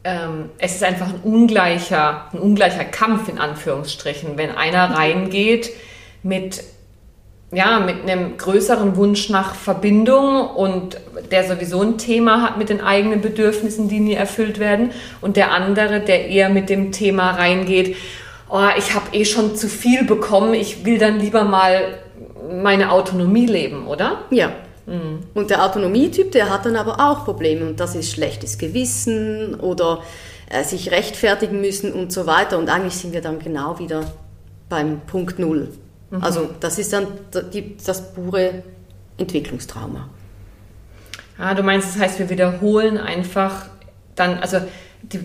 [0.05, 5.71] ähm, es ist einfach ein ungleicher, ein ungleicher Kampf in Anführungsstrichen, wenn einer reingeht
[6.25, 6.65] mit
[7.53, 10.97] ja, mit einem größeren Wunsch nach Verbindung und
[11.31, 14.91] der sowieso ein Thema hat mit den eigenen Bedürfnissen, die nie erfüllt werden.
[15.21, 17.97] Und der andere, der eher mit dem Thema reingeht,
[18.49, 21.99] oh, ich habe eh schon zu viel bekommen, ich will dann lieber mal
[22.51, 24.23] meine Autonomie leben, oder?
[24.31, 24.53] Ja.
[24.87, 25.21] Mhm.
[25.35, 30.03] Und der Autonomietyp, der hat dann aber auch Probleme und das ist schlechtes Gewissen oder
[30.51, 32.59] äh, sich rechtfertigen müssen und so weiter.
[32.59, 34.05] Und eigentlich sind wir dann genau wieder
[34.71, 35.69] beim Punkt Null.
[36.13, 36.23] Mhm.
[36.23, 37.07] Also das ist dann
[37.85, 38.63] das pure
[39.17, 40.09] Entwicklungstrauma.
[41.39, 43.67] Ah, du meinst, das heißt, wir wiederholen einfach
[44.15, 44.59] dann, also
[45.03, 45.21] die,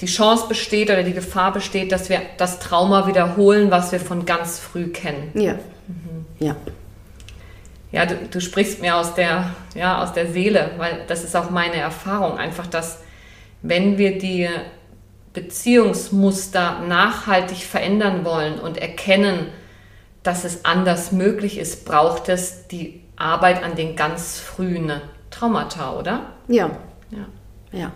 [0.00, 4.24] die Chance besteht oder die Gefahr besteht, dass wir das Trauma wiederholen, was wir von
[4.24, 5.32] ganz früh kennen.
[5.34, 5.54] Ja.
[5.54, 6.26] Mhm.
[6.38, 6.56] Ja.
[7.90, 11.50] Ja, du, du, sprichst mir aus der, ja, aus der Seele, weil das ist auch
[11.50, 12.38] meine Erfahrung.
[12.38, 13.02] Einfach, dass
[13.60, 14.48] wenn wir die
[15.34, 19.48] Beziehungsmuster nachhaltig verändern wollen und erkennen,
[20.22, 24.92] dass es anders möglich ist, braucht es die Arbeit an den ganz frühen
[25.30, 26.26] Traumata, oder?
[26.48, 26.70] Ja.
[27.10, 27.26] Ja.
[27.78, 27.92] ja.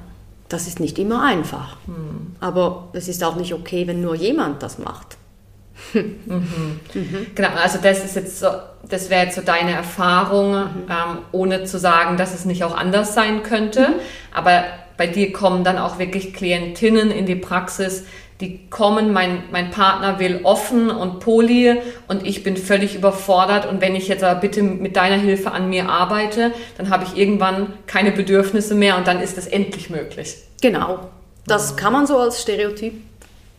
[0.48, 1.76] Das ist nicht immer einfach.
[1.86, 2.36] Hm.
[2.40, 5.16] Aber es ist auch nicht okay, wenn nur jemand das macht.
[5.92, 6.80] mhm.
[6.94, 7.26] Mhm.
[7.34, 8.48] Genau, also das ist jetzt so,
[8.88, 10.86] das wäre jetzt so deine Erfahrung, mhm.
[10.88, 13.88] ähm, ohne zu sagen, dass es nicht auch anders sein könnte.
[13.88, 13.94] Mhm.
[14.32, 14.64] Aber
[14.96, 18.04] bei dir kommen dann auch wirklich Klientinnen in die Praxis,
[18.40, 23.81] die kommen, mein, mein Partner will offen und poly und ich bin völlig überfordert und
[23.81, 27.72] wenn ich jetzt aber bitte mit deiner Hilfe an mir arbeite, dann habe ich irgendwann
[27.87, 30.37] keine Bedürfnisse mehr und dann ist das endlich möglich.
[30.61, 31.09] Genau,
[31.46, 32.92] das kann man so als Stereotyp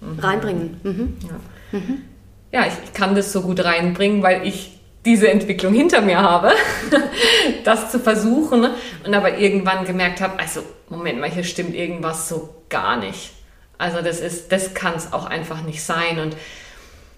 [0.01, 0.19] mhm.
[0.19, 0.79] reinbringen.
[0.83, 1.17] Mhm.
[1.23, 2.01] Ja, mhm.
[2.51, 6.51] ja ich, ich kann das so gut reinbringen, weil ich diese Entwicklung hinter mir habe,
[7.63, 8.67] das zu versuchen
[9.05, 13.31] und aber irgendwann gemerkt habe, also Moment mal, hier stimmt irgendwas so gar nicht.
[13.77, 16.19] Also das ist, das kann es auch einfach nicht sein.
[16.19, 16.35] Und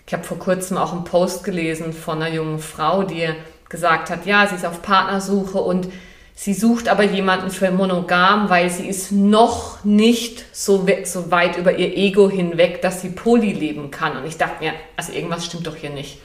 [0.08, 3.30] ich habe vor kurzem auch einen Post gelesen von einer jungen Frau, die
[3.70, 5.88] gesagt hat, ja, sie ist auf Partnersuche und
[6.34, 11.78] sie sucht aber jemanden für monogam, weil sie ist noch nicht so, so weit über
[11.78, 14.18] ihr Ego hinweg, dass sie poly leben kann.
[14.18, 16.20] Und ich dachte mir, also irgendwas stimmt doch hier nicht.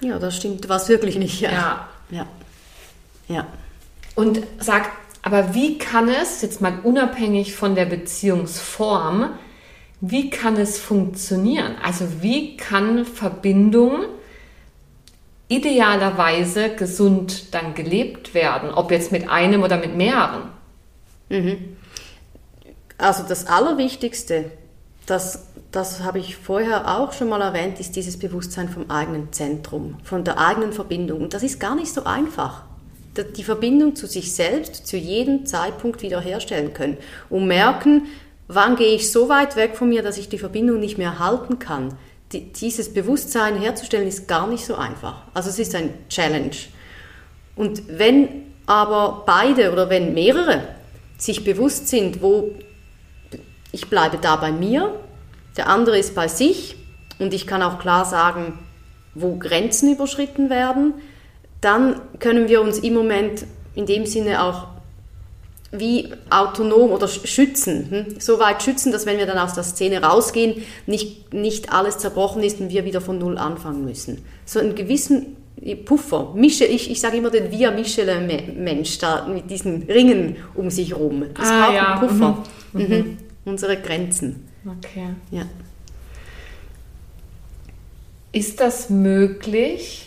[0.00, 1.40] Ja, das stimmt was wirklich nicht.
[1.40, 1.50] Ja.
[1.52, 1.88] ja.
[2.10, 2.26] Ja.
[3.28, 3.46] ja.
[4.14, 4.90] Und sag,
[5.22, 9.30] aber wie kann es, jetzt mal unabhängig von der Beziehungsform,
[10.10, 11.76] wie kann es funktionieren?
[11.82, 14.04] Also wie kann Verbindung
[15.48, 20.50] idealerweise gesund dann gelebt werden, ob jetzt mit einem oder mit mehreren?
[21.28, 21.76] Mhm.
[22.98, 24.50] Also das Allerwichtigste,
[25.06, 29.96] das, das habe ich vorher auch schon mal erwähnt, ist dieses Bewusstsein vom eigenen Zentrum,
[30.04, 31.22] von der eigenen Verbindung.
[31.22, 32.64] Und das ist gar nicht so einfach.
[33.36, 36.98] Die Verbindung zu sich selbst zu jedem Zeitpunkt wiederherstellen können
[37.30, 38.08] und merken,
[38.48, 41.58] Wann gehe ich so weit weg von mir, dass ich die Verbindung nicht mehr halten
[41.58, 41.96] kann?
[42.32, 45.22] Die, dieses Bewusstsein herzustellen ist gar nicht so einfach.
[45.32, 46.56] Also es ist ein Challenge.
[47.56, 48.28] Und wenn
[48.66, 50.62] aber beide oder wenn mehrere
[51.16, 52.50] sich bewusst sind, wo
[53.72, 54.94] ich bleibe da bei mir,
[55.56, 56.76] der andere ist bei sich
[57.18, 58.58] und ich kann auch klar sagen,
[59.14, 60.94] wo Grenzen überschritten werden,
[61.60, 64.68] dann können wir uns im Moment in dem Sinne auch
[65.78, 68.20] wie autonom oder schützen, hm?
[68.20, 72.42] so weit schützen, dass wenn wir dann aus der Szene rausgehen, nicht, nicht alles zerbrochen
[72.42, 74.24] ist und wir wieder von Null anfangen müssen.
[74.44, 75.36] So einen gewissen
[75.84, 80.90] Puffer, Michel, ich, ich sage immer den Via Michelin-Mensch da mit diesen Ringen um sich
[80.90, 81.24] herum.
[81.34, 81.94] Das ah, braucht ja.
[81.94, 82.44] einen Puffer.
[82.72, 82.82] Mhm.
[82.82, 82.88] Mhm.
[82.88, 83.16] mhm.
[83.46, 84.48] Unsere Grenzen.
[84.64, 85.08] Okay.
[85.30, 85.42] Ja.
[88.32, 90.06] Ist das möglich,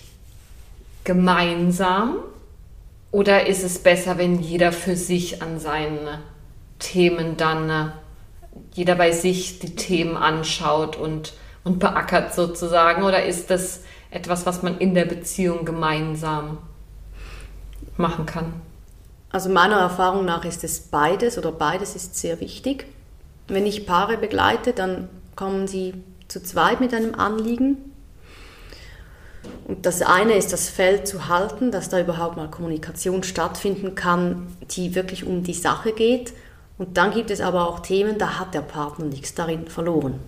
[1.04, 2.18] gemeinsam
[3.12, 6.08] oder ist es besser, wenn jeder für sich an seinen
[6.80, 7.86] Themen dann, äh,
[8.74, 13.04] jeder bei sich die Themen anschaut und, und beackert sozusagen?
[13.04, 16.60] Oder ist das etwas, was man in der Beziehung gemeinsam
[17.96, 18.54] machen kann?
[19.30, 22.86] Also meiner Erfahrung nach ist es beides oder beides ist sehr wichtig.
[23.48, 25.94] Wenn ich Paare begleite, dann kommen sie
[26.28, 27.94] zu zweit mit einem Anliegen
[29.68, 34.48] und das eine ist das Feld zu halten, dass da überhaupt mal Kommunikation stattfinden kann,
[34.72, 36.34] die wirklich um die Sache geht.
[36.78, 40.20] Und dann gibt es aber auch Themen, da hat der Partner nichts darin verloren.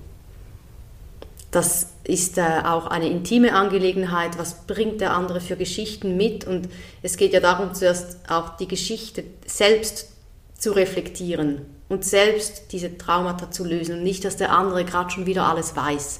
[1.51, 4.37] Das ist äh, auch eine intime Angelegenheit.
[4.37, 6.45] Was bringt der andere für Geschichten mit?
[6.45, 6.69] Und
[7.01, 10.09] es geht ja darum, zuerst auch die Geschichte selbst
[10.57, 15.25] zu reflektieren und selbst diese Traumata zu lösen und nicht, dass der andere gerade schon
[15.25, 16.19] wieder alles weiß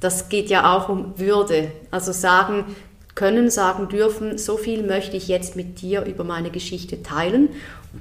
[0.00, 1.72] das geht ja auch um Würde.
[1.90, 2.76] Also sagen
[3.14, 7.48] können, sagen dürfen, so viel möchte ich jetzt mit dir über meine Geschichte teilen.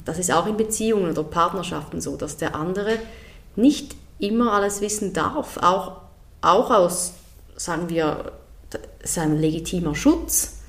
[0.06, 3.00] Das ist auch in Beziehungen oder Partnerschaften so, dass der andere
[3.56, 6.02] nicht immer alles wissen darf, auch,
[6.42, 7.14] auch aus,
[7.56, 8.32] sagen wir,
[9.04, 10.60] seinem legitimer Schutz.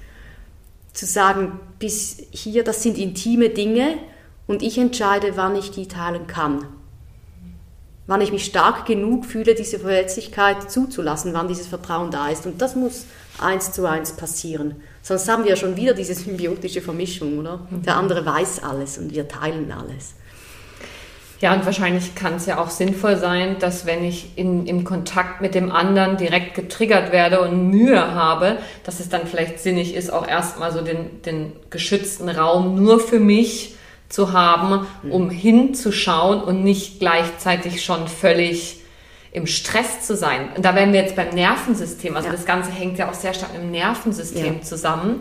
[0.95, 3.99] Zu sagen, bis hier, das sind intime Dinge
[4.47, 6.65] und ich entscheide, wann ich die teilen kann
[8.09, 12.47] wann ich mich stark genug fühle, diese Verletzlichkeit zuzulassen, wann dieses Vertrauen da ist.
[12.47, 13.05] Und das muss
[13.39, 14.77] eins zu eins passieren.
[15.03, 17.67] Sonst haben wir ja schon wieder diese symbiotische Vermischung, oder?
[17.71, 17.83] Mhm.
[17.83, 20.15] Der andere weiß alles und wir teilen alles.
[21.41, 25.41] Ja, und wahrscheinlich kann es ja auch sinnvoll sein, dass wenn ich in, im Kontakt
[25.41, 30.11] mit dem anderen direkt getriggert werde und Mühe habe, dass es dann vielleicht sinnig ist,
[30.11, 33.77] auch erstmal so den, den geschützten Raum nur für mich
[34.09, 38.81] zu haben, um hinzuschauen und nicht gleichzeitig schon völlig
[39.33, 40.49] im Stress zu sein.
[40.57, 42.17] Und da wären wir jetzt beim Nervensystem.
[42.17, 42.33] Also ja.
[42.33, 44.63] das Ganze hängt ja auch sehr stark mit dem Nervensystem ja.
[44.63, 45.21] zusammen.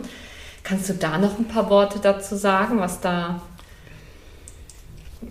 [0.64, 3.42] Kannst du da noch ein paar Worte dazu sagen, was da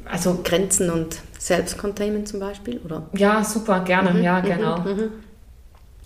[0.05, 3.07] also Grenzen und Selbstcontainment zum Beispiel, oder?
[3.13, 4.79] Ja, super, gerne, mhm, ja, mhm, genau.
[4.79, 5.11] Mhm,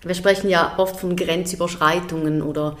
[0.02, 2.76] Wir sprechen ja oft von Grenzüberschreitungen oder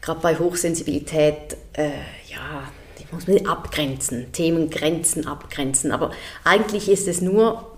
[0.00, 1.90] gerade bei Hochsensibilität, äh,
[2.28, 2.64] ja,
[3.12, 5.92] muss man abgrenzen, Themengrenzen abgrenzen.
[5.92, 6.10] Aber
[6.44, 7.76] eigentlich ist es nur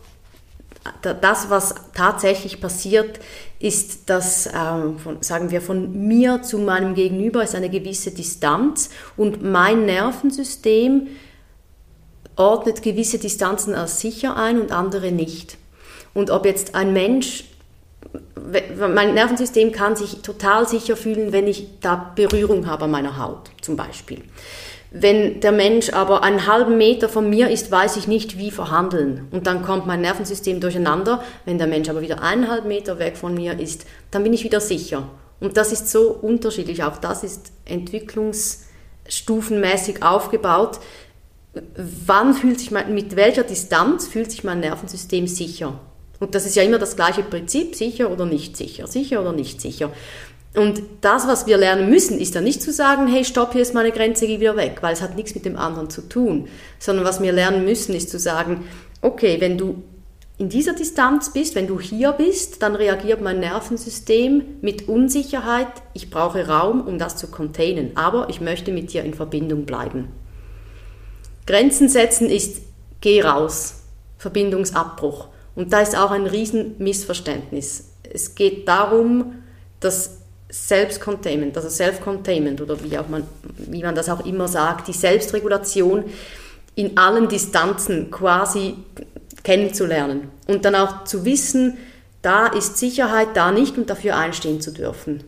[1.03, 3.21] das, was tatsächlich passiert,
[3.59, 8.91] ist, dass, ähm, von, sagen wir, von mir zu meinem Gegenüber ist eine gewisse Distanz
[9.17, 11.09] und mein Nervensystem
[12.37, 15.59] ordnet gewisse Distanzen als sicher ein und andere nicht.
[16.15, 17.45] Und ob jetzt ein Mensch,
[18.79, 23.51] mein Nervensystem kann sich total sicher fühlen, wenn ich da Berührung habe an meiner Haut
[23.61, 24.23] zum Beispiel.
[24.91, 29.29] Wenn der Mensch aber einen halben Meter von mir ist, weiß ich nicht, wie verhandeln.
[29.31, 31.23] Und dann kommt mein Nervensystem durcheinander.
[31.45, 34.61] Wenn der Mensch aber wieder eineinhalb Meter weg von mir ist, dann bin ich wieder
[34.61, 35.07] sicher.
[35.41, 36.85] Und das ist so unterschiedlich.
[36.85, 40.81] Auch das ist entwicklungsstufenmäßig aufgebaut.
[42.07, 45.79] Wann fühlt sich mein, mit welcher Distanz fühlt sich mein Nervensystem sicher?
[46.21, 49.61] Und das ist ja immer das gleiche Prinzip, sicher oder nicht sicher, sicher oder nicht
[49.61, 49.93] sicher.
[50.55, 53.75] Und das, was wir lernen müssen, ist dann nicht zu sagen, hey, stopp, hier ist
[53.75, 56.49] meine Grenze, geh wieder weg, weil es hat nichts mit dem anderen zu tun.
[56.79, 58.65] Sondern was wir lernen müssen, ist zu sagen,
[59.03, 59.83] okay, wenn du
[60.39, 65.69] in dieser Distanz bist, wenn du hier bist, dann reagiert mein Nervensystem mit Unsicherheit.
[65.95, 70.09] Ich brauche Raum, um das zu containen, aber ich möchte mit dir in Verbindung bleiben.
[71.47, 72.63] Grenzen setzen ist,
[73.01, 73.83] geh raus,
[74.17, 75.29] Verbindungsabbruch.
[75.57, 77.91] Und da ist auch ein Riesenmissverständnis.
[78.05, 79.43] Es geht darum,
[79.81, 80.18] dass
[80.51, 83.25] Selbstcontainment, also Self-Containment oder wie, auch man,
[83.59, 86.05] wie man das auch immer sagt, die Selbstregulation
[86.75, 88.75] in allen Distanzen quasi
[89.43, 91.77] kennenzulernen und dann auch zu wissen,
[92.23, 95.23] da ist Sicherheit, da nicht und dafür einstehen zu dürfen.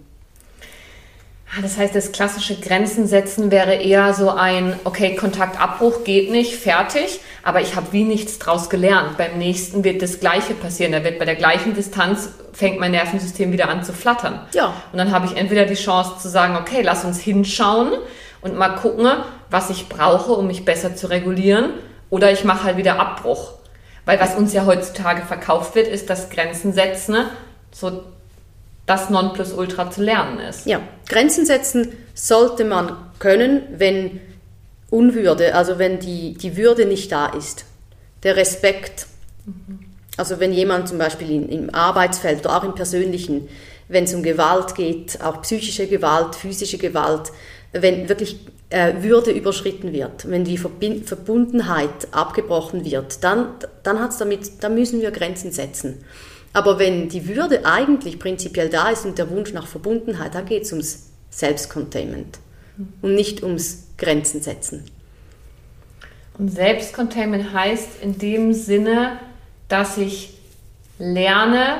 [1.52, 6.54] Ah, das heißt, das klassische Grenzen setzen wäre eher so ein, okay, Kontaktabbruch geht nicht,
[6.54, 7.20] fertig.
[7.42, 9.16] Aber ich habe wie nichts draus gelernt.
[9.16, 10.92] Beim nächsten wird das Gleiche passieren.
[10.92, 14.40] Da wird bei der gleichen Distanz fängt mein Nervensystem wieder an zu flattern.
[14.52, 14.74] Ja.
[14.92, 17.92] Und dann habe ich entweder die Chance zu sagen, okay, lass uns hinschauen
[18.40, 19.08] und mal gucken,
[19.50, 21.70] was ich brauche, um mich besser zu regulieren,
[22.10, 23.52] oder ich mache halt wieder Abbruch.
[24.04, 27.16] Weil was uns ja heutzutage verkauft wird, ist, dass Grenzen setzen
[27.72, 28.02] so
[28.86, 30.66] das Nonplusultra zu lernen ist.
[30.66, 34.20] Ja, Grenzen setzen sollte man können, wenn
[34.90, 37.64] Unwürde, also wenn die, die Würde nicht da ist.
[38.22, 39.06] Der Respekt.
[40.16, 43.48] Also wenn jemand zum Beispiel in, im Arbeitsfeld oder auch im persönlichen,
[43.88, 47.32] wenn es um Gewalt geht, auch psychische Gewalt, physische Gewalt,
[47.72, 48.38] wenn wirklich
[48.70, 53.48] äh, Würde überschritten wird, wenn die Verbind Verbundenheit abgebrochen wird, dann,
[53.82, 56.04] dann hat's damit, dann müssen wir Grenzen setzen.
[56.52, 60.64] Aber wenn die Würde eigentlich prinzipiell da ist und der Wunsch nach Verbundenheit, dann geht
[60.64, 62.38] es ums Selbstcontainment
[63.02, 64.84] und nicht ums Grenzen setzen.
[66.36, 69.18] Und Selbstcontainment heißt in dem Sinne,
[69.68, 70.34] dass ich
[70.98, 71.76] lerne,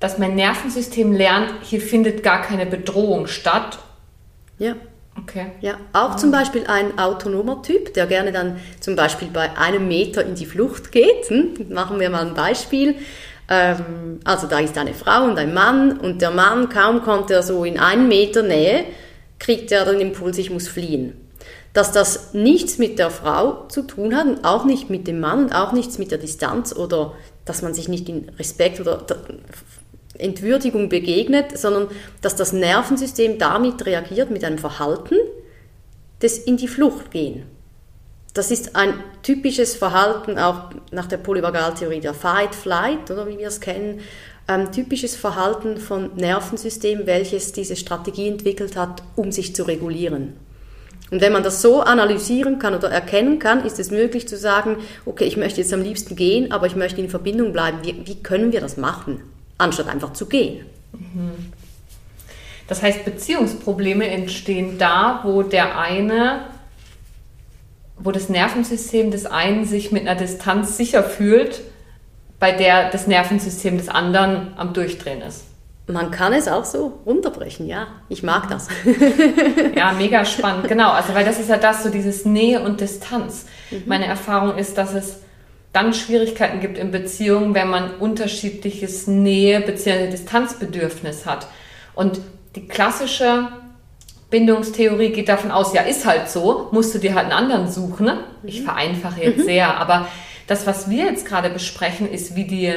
[0.00, 3.78] dass mein Nervensystem lernt, hier findet gar keine Bedrohung statt.
[4.58, 4.76] Ja.
[5.20, 5.46] Okay.
[5.60, 10.24] Ja, auch zum Beispiel ein autonomer Typ, der gerne dann zum Beispiel bei einem Meter
[10.24, 11.28] in die Flucht geht.
[11.28, 11.54] Hm?
[11.70, 12.94] Machen wir mal ein Beispiel.
[13.48, 17.42] Ähm, also da ist eine Frau und ein Mann und der Mann, kaum kommt er
[17.42, 18.84] so in einen Meter Nähe,
[19.38, 21.14] kriegt er den Impuls, ich muss fliehen.
[21.72, 25.44] Dass das nichts mit der Frau zu tun hat und auch nicht mit dem Mann
[25.44, 27.14] und auch nichts mit der Distanz oder
[27.44, 29.04] dass man sich nicht in Respekt oder
[30.18, 31.88] Entwürdigung begegnet, sondern
[32.20, 35.14] dass das Nervensystem damit reagiert mit einem Verhalten
[36.20, 37.44] des in die Flucht gehen.
[38.34, 43.60] Das ist ein typisches Verhalten auch nach der Polyvagaltheorie der Fight-Flight, oder wie wir es
[43.60, 44.00] kennen,
[44.48, 50.32] ein typisches Verhalten von Nervensystem, welches diese Strategie entwickelt hat, um sich zu regulieren.
[51.10, 54.78] Und wenn man das so analysieren kann oder erkennen kann, ist es möglich zu sagen,
[55.06, 57.78] okay, ich möchte jetzt am liebsten gehen, aber ich möchte in Verbindung bleiben.
[57.82, 59.22] Wie, wie können wir das machen?
[59.58, 60.64] anstatt einfach zu gehen.
[62.68, 66.44] Das heißt, Beziehungsprobleme entstehen da, wo der eine,
[67.98, 71.60] wo das Nervensystem des einen sich mit einer Distanz sicher fühlt,
[72.38, 75.44] bei der das Nervensystem des anderen am Durchdrehen ist.
[75.86, 77.86] Man kann es auch so runterbrechen, ja.
[78.10, 78.68] Ich mag das.
[79.74, 80.90] ja, mega spannend, genau.
[80.90, 83.46] Also, weil das ist ja das, so dieses Nähe und Distanz.
[83.70, 83.84] Mhm.
[83.86, 85.20] Meine Erfahrung ist, dass es
[85.72, 90.10] dann Schwierigkeiten gibt in Beziehungen, wenn man unterschiedliches Nähe- bzw.
[90.10, 91.46] Distanzbedürfnis hat.
[91.94, 92.20] Und
[92.54, 93.48] die klassische
[94.30, 98.06] Bindungstheorie geht davon aus, ja, ist halt so, musst du dir halt einen anderen suchen.
[98.06, 98.18] Ne?
[98.42, 98.64] Ich mhm.
[98.64, 99.44] vereinfache jetzt mhm.
[99.44, 100.06] sehr, aber
[100.48, 102.74] das, was wir jetzt gerade besprechen, ist wie die,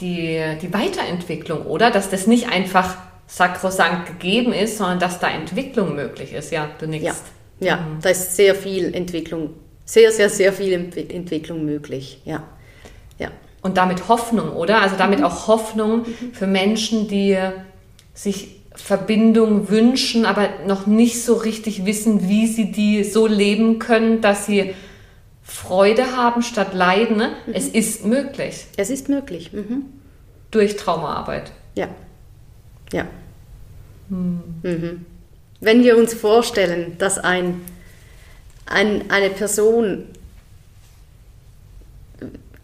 [0.00, 1.90] die, die Weiterentwicklung, oder?
[1.90, 2.96] Dass das nicht einfach
[3.26, 6.52] sakrosankt gegeben ist, sondern dass da Entwicklung möglich ist.
[6.52, 7.24] Ja, du nickst.
[7.58, 8.00] Ja, ja mhm.
[8.00, 9.50] da ist sehr viel Entwicklung
[9.90, 12.20] sehr, sehr, sehr viel Entwicklung möglich.
[12.24, 12.44] Ja.
[13.18, 13.30] ja.
[13.60, 14.82] Und damit Hoffnung, oder?
[14.82, 15.24] Also damit mhm.
[15.24, 16.32] auch Hoffnung mhm.
[16.32, 17.36] für Menschen, die
[18.14, 24.20] sich Verbindung wünschen, aber noch nicht so richtig wissen, wie sie die so leben können,
[24.20, 24.74] dass sie
[25.50, 27.16] Freude haben statt Leiden.
[27.16, 27.32] Ne?
[27.46, 27.52] Mhm.
[27.54, 28.66] Es ist möglich.
[28.76, 29.52] Es ist möglich.
[29.52, 29.84] Mhm.
[30.50, 31.52] Durch Traumaarbeit.
[31.74, 31.88] Ja.
[32.92, 33.06] Ja.
[34.08, 34.42] Mhm.
[34.62, 35.06] mhm.
[35.60, 37.60] Wenn wir uns vorstellen, dass ein
[38.70, 40.06] ein, eine Person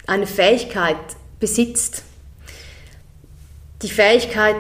[0.07, 0.97] eine Fähigkeit
[1.41, 2.05] besitzt,
[3.83, 4.57] die Fähigkeit,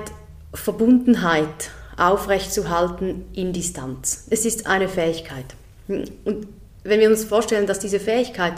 [0.53, 4.27] Verbundenheit aufrechtzuhalten in Distanz.
[4.29, 5.47] Es ist eine Fähigkeit.
[5.89, 6.49] Und
[6.89, 8.55] wenn wir uns vorstellen, dass diese Fähigkeit,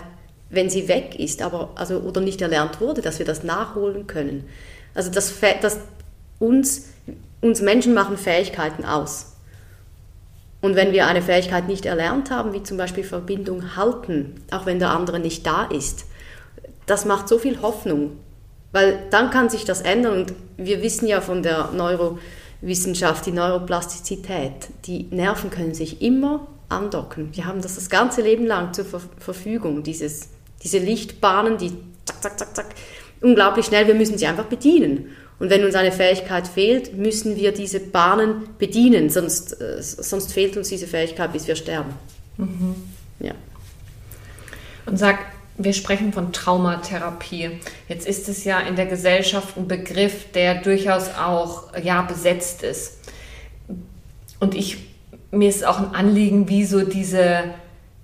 [0.50, 4.48] wenn sie weg ist, aber also oder nicht erlernt wurde, dass wir das nachholen können.
[4.94, 5.78] Also das, das
[6.38, 6.88] uns,
[7.40, 9.32] uns Menschen machen Fähigkeiten aus.
[10.60, 14.80] Und wenn wir eine Fähigkeit nicht erlernt haben, wie zum Beispiel Verbindung halten, auch wenn
[14.80, 16.06] der andere nicht da ist,
[16.86, 18.18] das macht so viel Hoffnung,
[18.72, 20.20] weil dann kann sich das ändern.
[20.20, 27.34] Und wir wissen ja von der Neurowissenschaft, die Neuroplastizität, die Nerven können sich immer andocken.
[27.34, 30.28] Wir haben das das ganze Leben lang zur Ver Verfügung, dieses,
[30.62, 31.72] diese Lichtbahnen, die
[32.04, 32.66] zack, zack, zack, zack,
[33.20, 35.10] unglaublich schnell, wir müssen sie einfach bedienen.
[35.38, 40.56] Und wenn uns eine Fähigkeit fehlt, müssen wir diese Bahnen bedienen, sonst, äh, sonst fehlt
[40.56, 41.94] uns diese Fähigkeit, bis wir sterben.
[42.36, 42.74] Mhm.
[43.20, 43.34] Ja.
[44.86, 45.18] Und sag,
[45.56, 47.50] wir sprechen von Traumatherapie.
[47.88, 52.98] Jetzt ist es ja in der Gesellschaft ein Begriff, der durchaus auch ja, besetzt ist.
[54.40, 54.87] Und ich,
[55.30, 57.54] mir ist auch ein Anliegen, wie so diese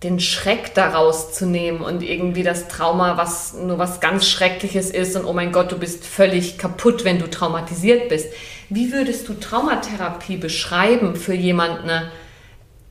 [0.03, 5.17] den Schreck daraus zu nehmen und irgendwie das Trauma, was nur was ganz Schreckliches ist
[5.17, 8.29] und oh mein Gott, du bist völlig kaputt, wenn du traumatisiert bist.
[8.69, 11.91] Wie würdest du Traumatherapie beschreiben für jemanden,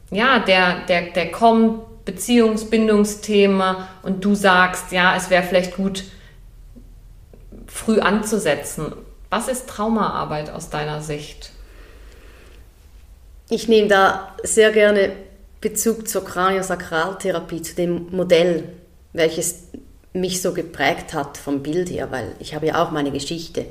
[0.09, 6.03] ja, der, der, der kommt, Beziehungsbindungsthema und du sagst, ja, es wäre vielleicht gut,
[7.65, 8.91] früh anzusetzen.
[9.29, 11.52] Was ist Traumaarbeit aus deiner Sicht?
[13.55, 15.11] Ich nehme da sehr gerne
[15.61, 18.63] Bezug zur Kraniosakraltherapie, zu dem Modell,
[19.13, 19.65] welches
[20.11, 23.67] mich so geprägt hat vom Bild her, weil ich habe ja auch meine Geschichte.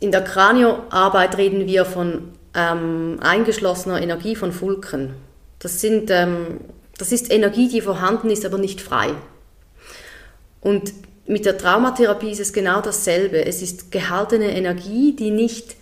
[0.00, 5.12] In der Kranioarbeit reden wir von ähm, eingeschlossener Energie von Fulken.
[5.58, 6.60] Das, sind, ähm,
[6.96, 9.10] das ist Energie, die vorhanden ist, aber nicht frei.
[10.62, 10.94] Und
[11.26, 13.44] mit der Traumatherapie ist es genau dasselbe.
[13.44, 15.76] Es ist gehaltene Energie, die nicht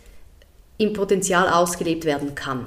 [0.78, 2.66] im Potenzial ausgelebt werden kann.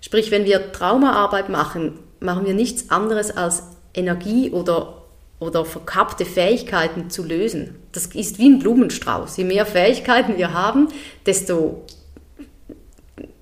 [0.00, 3.64] Sprich, wenn wir Traumaarbeit machen, machen wir nichts anderes als
[3.94, 5.02] Energie oder,
[5.38, 7.76] oder verkappte Fähigkeiten zu lösen.
[7.92, 9.36] Das ist wie ein Blumenstrauß.
[9.36, 10.88] Je mehr Fähigkeiten wir haben,
[11.26, 11.82] desto,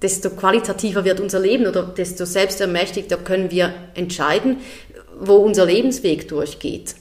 [0.02, 4.58] desto qualitativer wird unser Leben oder desto selbstermächtigter können wir entscheiden,
[5.20, 6.94] wo unser Lebensweg durchgeht.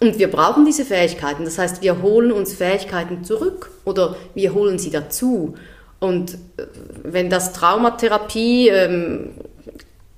[0.00, 1.44] Und wir brauchen diese Fähigkeiten.
[1.44, 5.56] Das heißt, wir holen uns Fähigkeiten zurück oder wir holen sie dazu.
[6.00, 6.66] Und äh,
[7.02, 9.30] wenn das Traumatherapie ähm,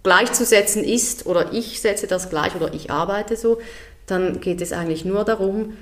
[0.03, 3.59] gleichzusetzen ist, oder ich setze das gleich oder ich arbeite so,
[4.07, 5.77] dann geht es eigentlich nur darum,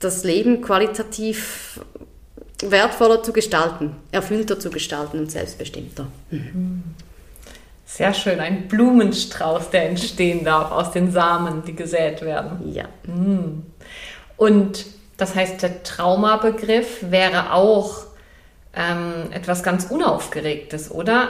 [0.00, 1.80] das Leben qualitativ
[2.62, 6.06] wertvoller zu gestalten, erfüllter zu gestalten und selbstbestimmter.
[6.30, 6.82] Mhm.
[7.86, 12.70] Sehr schön, ein Blumenstrauß, der entstehen darf aus den Samen, die gesät werden.
[12.70, 12.84] Ja.
[13.06, 13.62] Mm.
[14.36, 14.84] Und
[15.16, 18.07] das heißt, der Traumabegriff wäre auch
[18.74, 21.28] ähm, etwas ganz Unaufgeregtes, oder?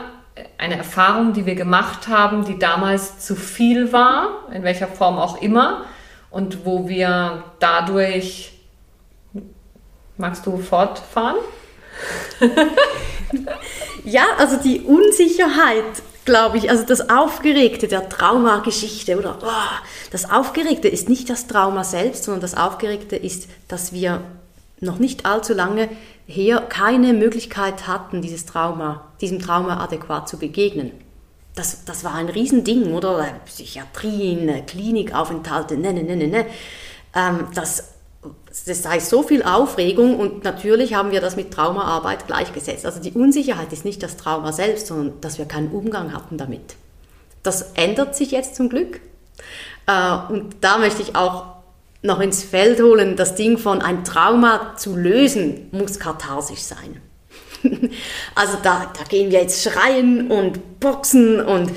[0.57, 5.41] Eine Erfahrung, die wir gemacht haben, die damals zu viel war, in welcher Form auch
[5.43, 5.85] immer,
[6.31, 8.53] und wo wir dadurch.
[10.17, 11.37] Magst du fortfahren?
[14.05, 15.85] ja, also die Unsicherheit
[16.29, 21.85] glaube ich, also das Aufgeregte der Traumageschichte oder oh, das Aufgeregte ist nicht das Trauma
[21.85, 24.21] selbst, sondern das Aufgeregte ist, dass wir
[24.81, 25.89] noch nicht allzu lange
[26.27, 30.93] her keine Möglichkeit hatten, dieses Trauma, diesem Trauma adäquat zu begegnen.
[31.55, 33.27] Das, das war ein Riesending, oder?
[33.47, 36.47] Psychiatrien, Klinikaufenthalte, ne, ne, ne, ne, ne.
[37.15, 37.99] Ähm, das
[38.67, 42.85] das sei so viel Aufregung und natürlich haben wir das mit Traumaarbeit gleichgesetzt.
[42.85, 46.77] Also die Unsicherheit ist nicht das Trauma selbst, sondern dass wir keinen Umgang hatten damit.
[47.43, 49.01] Das ändert sich jetzt zum Glück.
[49.87, 51.58] Äh, und da möchte ich auch
[52.03, 57.01] noch ins Feld holen, das Ding von ein Trauma zu lösen, muss katharsisch sein.
[58.37, 61.73] Also da, da gehen wir jetzt schreien und boxen und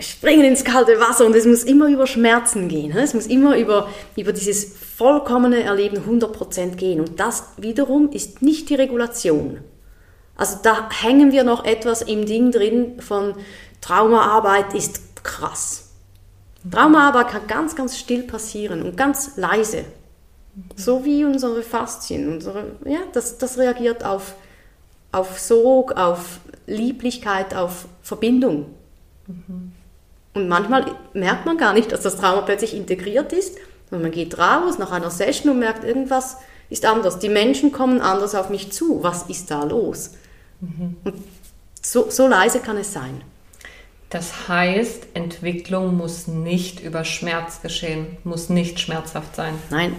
[0.00, 2.96] springen ins kalte Wasser und es muss immer über Schmerzen gehen.
[2.96, 7.00] Es muss immer über, über dieses vollkommene Erleben 100% gehen.
[7.00, 9.58] Und das wiederum ist nicht die Regulation.
[10.36, 13.34] Also da hängen wir noch etwas im Ding drin von
[13.80, 15.85] Traumaarbeit ist krass.
[16.70, 19.84] Traumaarbeit kann ganz, ganz still passieren und ganz leise.
[20.74, 22.32] So wie unsere Faszien.
[22.32, 24.34] Unsere, ja, das, das reagiert auf,
[25.12, 28.66] auf Sog, auf Lieblichkeit, auf Verbindung.
[29.26, 29.72] Mhm.
[30.34, 33.56] Und manchmal merkt man gar nicht, dass das Trauma plötzlich integriert ist.
[33.90, 36.38] Und man geht raus nach einer Session und merkt, irgendwas
[36.68, 37.18] ist anders.
[37.18, 39.02] Die Menschen kommen anders auf mich zu.
[39.02, 40.12] Was ist da los?
[40.60, 40.96] Mhm.
[41.04, 41.14] Und
[41.82, 43.22] so, so leise kann es sein.
[44.16, 49.52] Das heißt, Entwicklung muss nicht über Schmerz geschehen, muss nicht schmerzhaft sein.
[49.68, 49.94] Nein,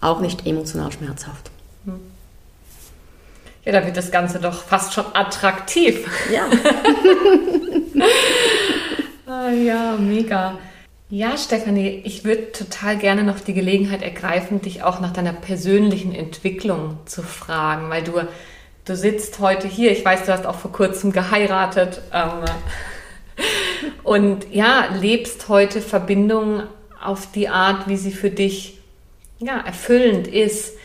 [0.00, 1.52] auch nicht emotional schmerzhaft.
[1.84, 2.00] Hm.
[3.64, 6.08] Ja, da wird das Ganze doch fast schon attraktiv.
[6.32, 6.46] Ja.
[9.26, 10.58] Ah, ja, mega.
[11.08, 16.14] Ja, Stefanie, ich würde total gerne noch die Gelegenheit ergreifen, dich auch nach deiner persönlichen
[16.14, 18.12] Entwicklung zu fragen, weil du,
[18.84, 19.90] du sitzt heute hier.
[19.90, 22.44] Ich weiß, du hast auch vor kurzem geheiratet ähm,
[24.02, 26.64] und ja, lebst heute Verbindungen
[27.02, 28.78] auf die Art, wie sie für dich
[29.38, 30.76] ja, erfüllend ist.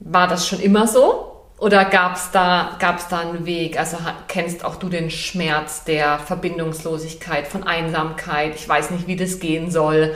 [0.00, 1.28] War das schon immer so?
[1.58, 3.78] Oder gab es da, gab's da einen Weg?
[3.78, 3.96] Also
[4.28, 8.54] kennst auch du den Schmerz der Verbindungslosigkeit, von Einsamkeit?
[8.54, 10.14] Ich weiß nicht, wie das gehen soll.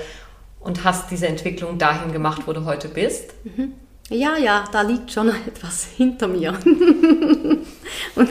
[0.60, 3.34] Und hast diese Entwicklung dahin gemacht, wo du heute bist?
[3.42, 3.72] Mhm.
[4.08, 6.52] Ja, ja, da liegt schon etwas hinter mir.
[8.14, 8.30] Und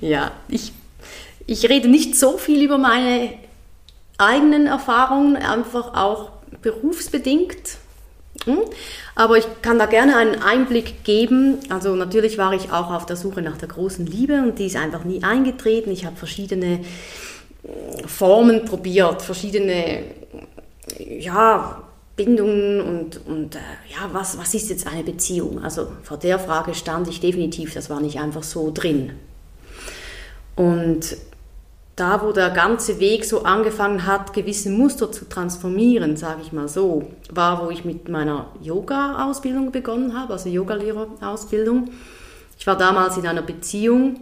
[0.00, 0.72] ja, ich,
[1.48, 3.30] ich rede nicht so viel über meine
[4.18, 6.30] eigenen Erfahrungen, einfach auch
[6.60, 7.78] berufsbedingt.
[8.44, 8.58] Hm?
[9.14, 11.58] Aber ich kann da gerne einen Einblick geben.
[11.70, 14.76] Also natürlich war ich auch auf der Suche nach der großen Liebe und die ist
[14.76, 15.90] einfach nie eingetreten.
[15.90, 16.80] Ich habe verschiedene
[17.62, 20.02] äh, Formen probiert, verschiedene
[20.98, 21.82] ja,
[22.14, 25.64] Bindungen und, und äh, ja, was, was ist jetzt eine Beziehung?
[25.64, 29.12] Also vor der Frage stand ich definitiv, das war nicht einfach so drin.
[30.54, 31.16] Und
[31.98, 36.68] da, wo der ganze Weg so angefangen hat, gewisse Muster zu transformieren, sage ich mal
[36.68, 41.90] so, war, wo ich mit meiner Yoga-Ausbildung begonnen habe, also Yogalehrerausbildung.
[42.58, 44.20] Ich war damals in einer Beziehung,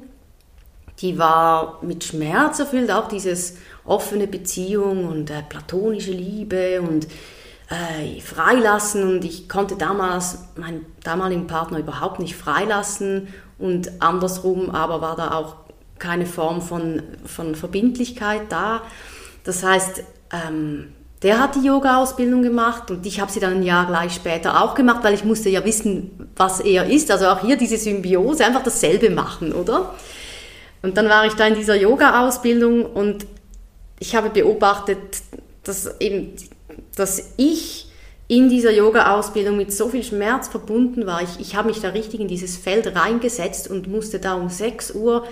[1.00, 7.06] die war mit Schmerz erfüllt, auch dieses offene Beziehung und äh, platonische Liebe und
[7.68, 15.00] äh, freilassen und ich konnte damals meinen damaligen Partner überhaupt nicht freilassen und andersrum aber
[15.00, 15.65] war da auch
[15.98, 18.82] keine Form von, von Verbindlichkeit da.
[19.44, 20.92] Das heißt, ähm,
[21.22, 24.74] der hat die Yoga-Ausbildung gemacht und ich habe sie dann ein Jahr gleich später auch
[24.74, 27.10] gemacht, weil ich musste ja wissen, was er ist.
[27.10, 29.94] Also auch hier diese Symbiose, einfach dasselbe machen, oder?
[30.82, 33.26] Und dann war ich da in dieser Yoga-Ausbildung und
[33.98, 34.98] ich habe beobachtet,
[35.64, 36.34] dass eben,
[36.94, 37.88] dass ich
[38.28, 41.22] in dieser Yoga-Ausbildung mit so viel Schmerz verbunden war.
[41.22, 44.94] Ich, ich habe mich da richtig in dieses Feld reingesetzt und musste da um 6
[44.94, 45.26] Uhr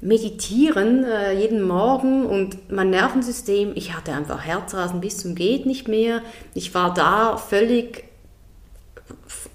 [0.00, 5.88] meditieren äh, jeden Morgen und mein Nervensystem, ich hatte einfach Herzrasen bis zum geht nicht
[5.88, 6.22] mehr.
[6.54, 8.04] Ich war da völlig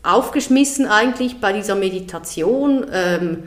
[0.03, 2.85] aufgeschmissen eigentlich bei dieser Meditation.
[2.91, 3.43] Ähm,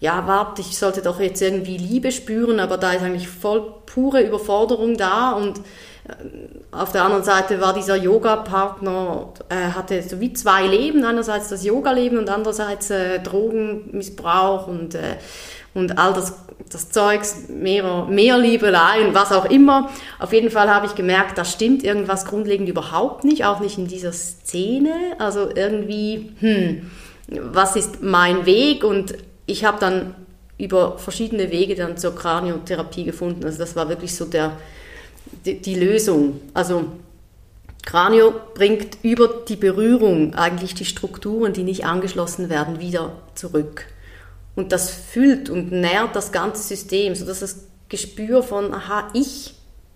[0.00, 4.22] ja, warte, ich sollte doch jetzt irgendwie Liebe spüren, aber da ist eigentlich voll pure
[4.22, 6.12] Überforderung da und äh,
[6.70, 11.64] auf der anderen Seite war dieser Yoga-Partner, äh, hatte so wie zwei Leben, einerseits das
[11.64, 15.16] Yoga-Leben und andererseits äh, Drogenmissbrauch und äh,
[15.74, 16.34] und all das,
[16.70, 19.90] das Zeugs, mehr, mehr Liebeleien, was auch immer.
[20.18, 23.86] Auf jeden Fall habe ich gemerkt, da stimmt irgendwas grundlegend überhaupt nicht, auch nicht in
[23.86, 24.92] dieser Szene.
[25.18, 26.90] Also irgendwie, hm,
[27.52, 28.84] was ist mein Weg?
[28.84, 29.14] Und
[29.46, 30.14] ich habe dann
[30.58, 33.44] über verschiedene Wege dann zur Kraniotherapie gefunden.
[33.44, 34.52] Also das war wirklich so der,
[35.46, 36.40] die, die Lösung.
[36.54, 36.84] Also
[37.86, 43.86] Kranio bringt über die Berührung eigentlich die Strukturen, die nicht angeschlossen werden, wieder zurück.
[44.58, 49.54] Und das füllt und nährt das ganze System, sodass das Gespür von, aha, ich,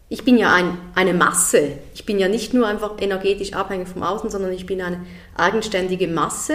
[0.09, 1.73] ich bin ja ein, eine Masse.
[1.95, 5.05] Ich bin ja nicht nur einfach energetisch abhängig vom Außen, sondern ich bin eine
[5.37, 6.55] eigenständige Masse,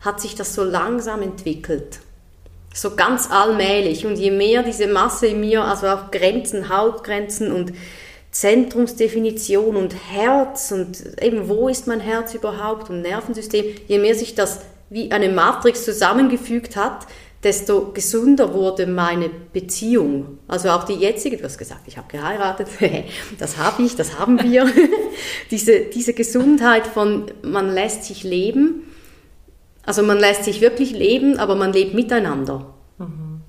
[0.00, 1.98] hat sich das so langsam entwickelt.
[2.72, 4.06] So ganz allmählich.
[4.06, 7.74] Und je mehr diese Masse in mir, also auch Grenzen, Hautgrenzen und
[8.30, 14.34] Zentrumsdefinition und Herz und eben wo ist mein Herz überhaupt und Nervensystem, je mehr sich
[14.34, 17.06] das wie eine Matrix zusammengefügt hat,
[17.42, 20.38] desto gesünder wurde meine Beziehung.
[20.46, 22.68] Also auch die jetzige, du hast gesagt, ich habe geheiratet,
[23.38, 24.66] das habe ich, das haben wir.
[25.50, 28.84] diese, diese Gesundheit von, man lässt sich leben,
[29.84, 33.40] also man lässt sich wirklich leben, aber man lebt miteinander mhm.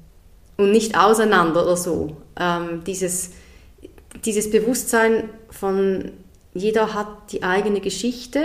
[0.58, 2.18] und nicht auseinander oder so.
[2.40, 3.32] Ähm, dieses,
[4.26, 6.12] dieses Bewusstsein von,
[6.56, 8.42] jeder hat die eigene Geschichte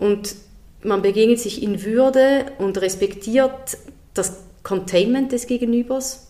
[0.00, 0.34] und
[0.82, 3.76] man begegnet sich in Würde und respektiert
[4.14, 6.28] das Containment des Gegenübers.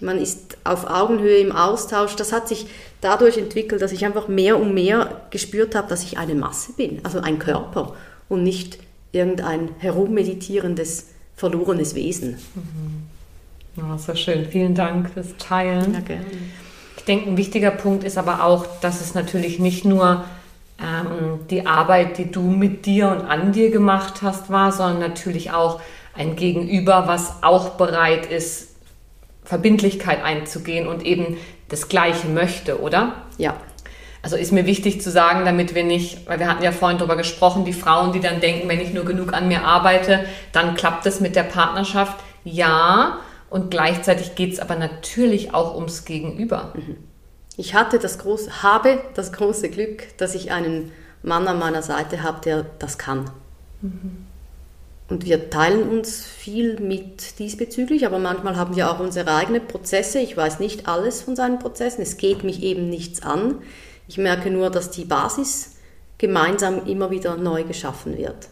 [0.00, 2.16] Man ist auf Augenhöhe im Austausch.
[2.16, 2.66] Das hat sich
[3.00, 7.00] dadurch entwickelt, dass ich einfach mehr und mehr gespürt habe, dass ich eine Masse bin,
[7.04, 7.94] also ein Körper
[8.28, 8.78] und nicht
[9.12, 12.38] irgendein herummeditierendes, verlorenes Wesen.
[12.54, 13.04] Mhm.
[13.76, 14.46] Ja, so schön.
[14.46, 15.94] Vielen Dank fürs Teilen.
[15.94, 16.24] Ja, gerne.
[16.96, 20.24] Ich denke, ein wichtiger Punkt ist aber auch, dass es natürlich nicht nur
[20.80, 25.50] ähm, die Arbeit, die du mit dir und an dir gemacht hast, war, sondern natürlich
[25.52, 25.80] auch
[26.16, 28.76] ein Gegenüber, was auch bereit ist,
[29.44, 31.36] Verbindlichkeit einzugehen und eben
[31.68, 33.14] das Gleiche möchte, oder?
[33.38, 33.56] Ja.
[34.22, 37.16] Also ist mir wichtig zu sagen, damit wir nicht, weil wir hatten ja vorhin darüber
[37.16, 41.04] gesprochen, die Frauen, die dann denken, wenn ich nur genug an mir arbeite, dann klappt
[41.04, 42.16] es mit der Partnerschaft.
[42.42, 43.18] Ja,
[43.50, 46.72] und gleichzeitig geht es aber natürlich auch ums Gegenüber.
[46.74, 46.96] Mhm.
[47.56, 50.90] Ich hatte das große, habe das große Glück, dass ich einen
[51.22, 53.30] Mann an meiner Seite habe, der das kann.
[53.82, 54.26] Mhm.
[55.08, 60.18] Und wir teilen uns viel mit diesbezüglich, aber manchmal haben wir auch unsere eigenen Prozesse.
[60.18, 62.00] Ich weiß nicht alles von seinen Prozessen.
[62.00, 63.56] Es geht mich eben nichts an.
[64.08, 65.76] Ich merke nur, dass die Basis
[66.16, 68.48] gemeinsam immer wieder neu geschaffen wird.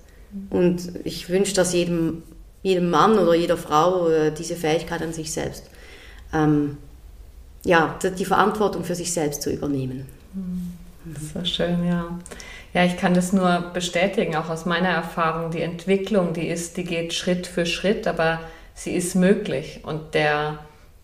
[0.51, 2.23] Und ich wünsche das jedem,
[2.63, 5.65] jedem Mann oder jeder Frau äh, diese Fähigkeit an sich selbst.
[6.33, 6.77] Ähm,
[7.65, 10.07] ja, die Verantwortung für sich selbst zu übernehmen.
[11.05, 12.19] Das ist so schön, ja.
[12.75, 15.51] Ja, ich kann das nur bestätigen, auch aus meiner Erfahrung.
[15.51, 18.41] Die Entwicklung, die ist, die geht Schritt für Schritt, aber
[18.75, 19.81] sie ist möglich.
[19.83, 20.59] Und der,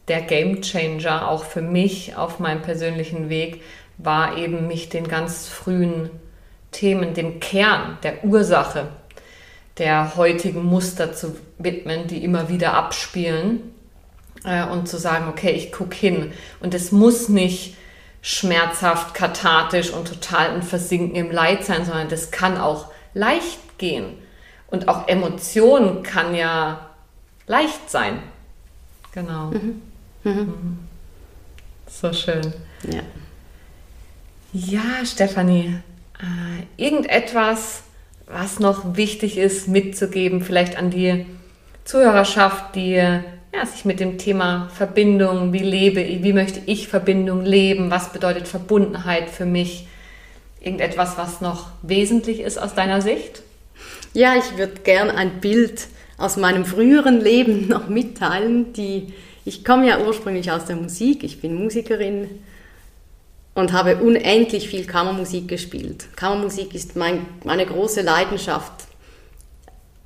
[0.08, 3.62] der Game Changer auch für mich auf meinem persönlichen Weg
[3.98, 6.08] war eben, mich den ganz frühen
[6.70, 8.88] Themen, dem Kern, der Ursache
[9.78, 13.72] der heutigen Muster zu widmen, die immer wieder abspielen
[14.44, 16.32] äh, und zu sagen, okay, ich gucke hin.
[16.60, 17.76] Und es muss nicht
[18.22, 24.18] schmerzhaft, kathartisch und total ein Versinken im Leid sein, sondern das kann auch leicht gehen.
[24.66, 26.90] Und auch Emotionen kann ja
[27.46, 28.22] leicht sein.
[29.12, 29.50] Genau.
[29.50, 29.82] Mhm.
[30.24, 30.78] Mhm.
[31.86, 32.52] So schön.
[32.84, 33.00] Ja.
[34.52, 35.80] Ja, Stefanie,
[36.20, 37.82] äh, irgendetwas,
[38.26, 41.26] was noch wichtig ist mitzugeben, vielleicht an die
[41.84, 43.20] Zuhörerschaft, die
[43.58, 48.12] ja, sich mit dem Thema Verbindung, wie lebe ich, wie möchte ich Verbindung leben, was
[48.12, 49.88] bedeutet Verbundenheit für mich,
[50.60, 53.42] irgendetwas, was noch wesentlich ist aus deiner Sicht?
[54.14, 55.88] Ja, ich würde gern ein Bild
[56.18, 58.72] aus meinem früheren Leben noch mitteilen.
[58.74, 59.12] Die,
[59.44, 62.28] ich komme ja ursprünglich aus der Musik, ich bin Musikerin
[63.54, 66.06] und habe unendlich viel Kammermusik gespielt.
[66.14, 68.84] Kammermusik ist mein, meine große Leidenschaft,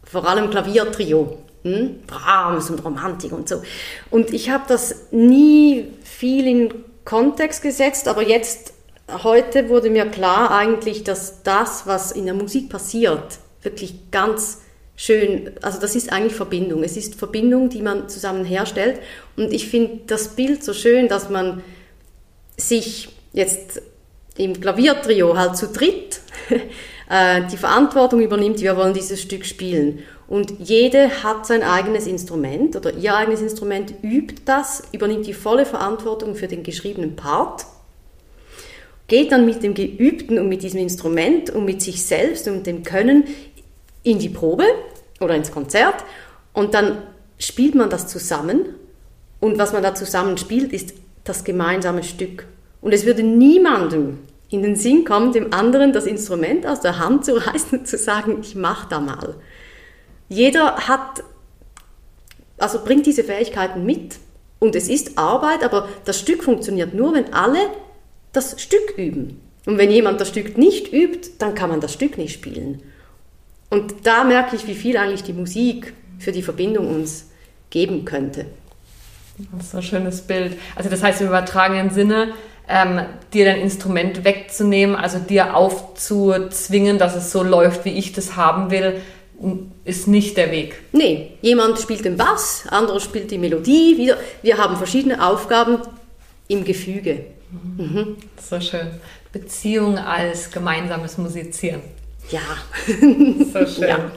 [0.05, 2.01] vor allem Klaviertrio, hm?
[2.07, 3.63] Brahms und Romantik und so.
[4.11, 8.75] Und ich habe das nie viel in Kontext gesetzt, aber jetzt,
[9.09, 14.63] heute wurde mir klar eigentlich, dass das, was in der Musik passiert, wirklich ganz
[14.97, 16.85] schön, also das ist eigentlich Verbindung.
[16.85, 19.01] Es ist Verbindung, die man zusammen herstellt.
[19.37, 21.63] Und ich finde das Bild so schön, dass man
[22.57, 23.83] sich jetzt
[24.37, 26.21] im Klaviertrio halt zu dritt
[27.11, 30.01] äh, die Verantwortung übernimmt, wir wollen dieses Stück spielen.
[30.33, 35.67] Und jede hat sein eigenes Instrument oder ihr eigenes Instrument, übt das, übernimmt die volle
[35.67, 37.67] Verantwortung für den geschriebenen Part,
[39.09, 42.83] geht dann mit dem Geübten und mit diesem Instrument und mit sich selbst und dem
[42.83, 43.25] Können
[44.05, 44.65] in die Probe
[45.21, 45.97] oder ins Konzert
[46.55, 47.03] und dann
[47.37, 48.65] spielt man das zusammen
[49.39, 52.47] und was man da zusammen spielt, ist das gemeinsame Stück.
[52.81, 57.27] Und es würde niemandem in den Sinn kommen, dem anderen das Instrument aus der Hand
[57.27, 59.35] zu reißen und zu sagen, ich mach da mal.
[60.33, 61.23] Jeder hat,
[62.59, 64.17] also bringt diese Fähigkeiten mit.
[64.59, 67.59] Und es ist Arbeit, aber das Stück funktioniert nur, wenn alle
[68.33, 69.41] das Stück üben.
[69.67, 72.83] Und wenn jemand das Stück nicht übt, dann kann man das Stück nicht spielen.
[73.71, 77.27] Und da merke ich, wie viel eigentlich die Musik für die Verbindung uns
[77.71, 78.47] geben könnte.
[79.57, 80.57] Das ist ein schönes Bild.
[80.77, 82.33] Also das heißt im übertragenen Sinne,
[82.69, 83.01] ähm,
[83.33, 88.71] dir dein Instrument wegzunehmen, also dir aufzuzwingen, dass es so läuft, wie ich das haben
[88.71, 89.01] will,
[89.85, 90.77] ist nicht der Weg.
[90.93, 93.97] Nee, jemand spielt den Bass, anderer spielt die Melodie.
[93.99, 94.17] Wieder.
[94.43, 95.79] Wir haben verschiedene Aufgaben
[96.49, 97.25] im Gefüge.
[97.51, 97.85] Mhm.
[97.85, 98.17] Mhm.
[98.41, 98.89] So schön.
[99.33, 101.81] Beziehung als gemeinsames Musizieren.
[102.31, 102.41] Ja.
[102.87, 103.89] So schön.
[103.89, 104.11] Ja.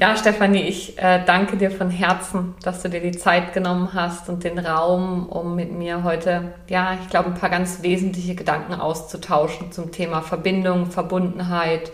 [0.00, 4.28] Ja, Stefanie, ich äh, danke dir von Herzen, dass du dir die Zeit genommen hast
[4.28, 8.74] und den Raum, um mit mir heute, ja, ich glaube, ein paar ganz wesentliche Gedanken
[8.74, 11.90] auszutauschen zum Thema Verbindung, Verbundenheit,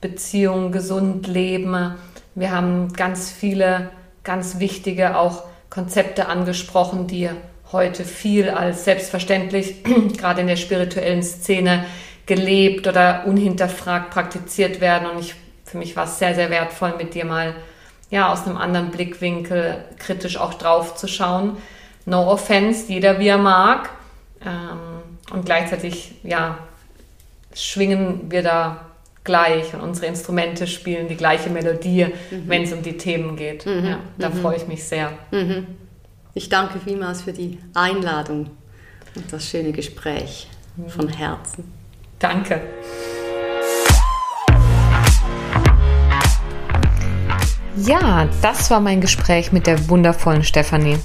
[0.00, 1.94] Beziehung, gesund leben.
[2.34, 3.90] Wir haben ganz viele,
[4.24, 7.30] ganz wichtige auch Konzepte angesprochen, die
[7.72, 9.82] heute viel als selbstverständlich,
[10.16, 11.84] gerade in der spirituellen Szene,
[12.26, 15.08] gelebt oder unhinterfragt praktiziert werden.
[15.08, 15.34] Und ich
[15.68, 17.54] für mich war es sehr, sehr wertvoll, mit dir mal
[18.10, 21.58] ja, aus einem anderen Blickwinkel kritisch auch drauf zu schauen.
[22.06, 23.90] No offense, jeder wie er mag.
[24.44, 26.58] Ähm, und gleichzeitig, ja,
[27.54, 28.87] schwingen wir da
[29.28, 32.44] gleich und unsere Instrumente spielen die gleiche Melodie, mhm.
[32.46, 33.66] wenn es um die Themen geht.
[33.66, 33.84] Mhm.
[33.84, 34.40] Ja, da mhm.
[34.40, 35.12] freue ich mich sehr.
[35.30, 35.66] Mhm.
[36.32, 38.48] Ich danke vielmals für die Einladung
[39.14, 40.88] und das schöne Gespräch mhm.
[40.88, 41.70] von Herzen.
[42.18, 42.62] Danke.
[47.76, 50.96] Ja, das war mein Gespräch mit der wundervollen Stefanie.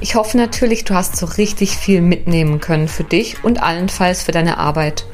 [0.00, 4.32] Ich hoffe natürlich, du hast so richtig viel mitnehmen können für dich und allenfalls für
[4.32, 5.04] deine Arbeit.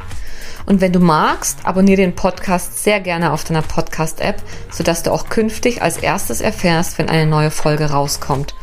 [0.66, 5.28] Und wenn du magst, abonniere den Podcast sehr gerne auf deiner Podcast-App, sodass du auch
[5.28, 8.54] künftig als erstes erfährst, wenn eine neue Folge rauskommt.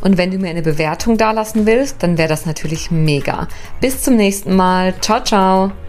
[0.00, 3.48] Und wenn du mir eine Bewertung dalassen willst, dann wäre das natürlich mega.
[3.80, 4.94] Bis zum nächsten Mal.
[5.00, 5.83] Ciao, ciao.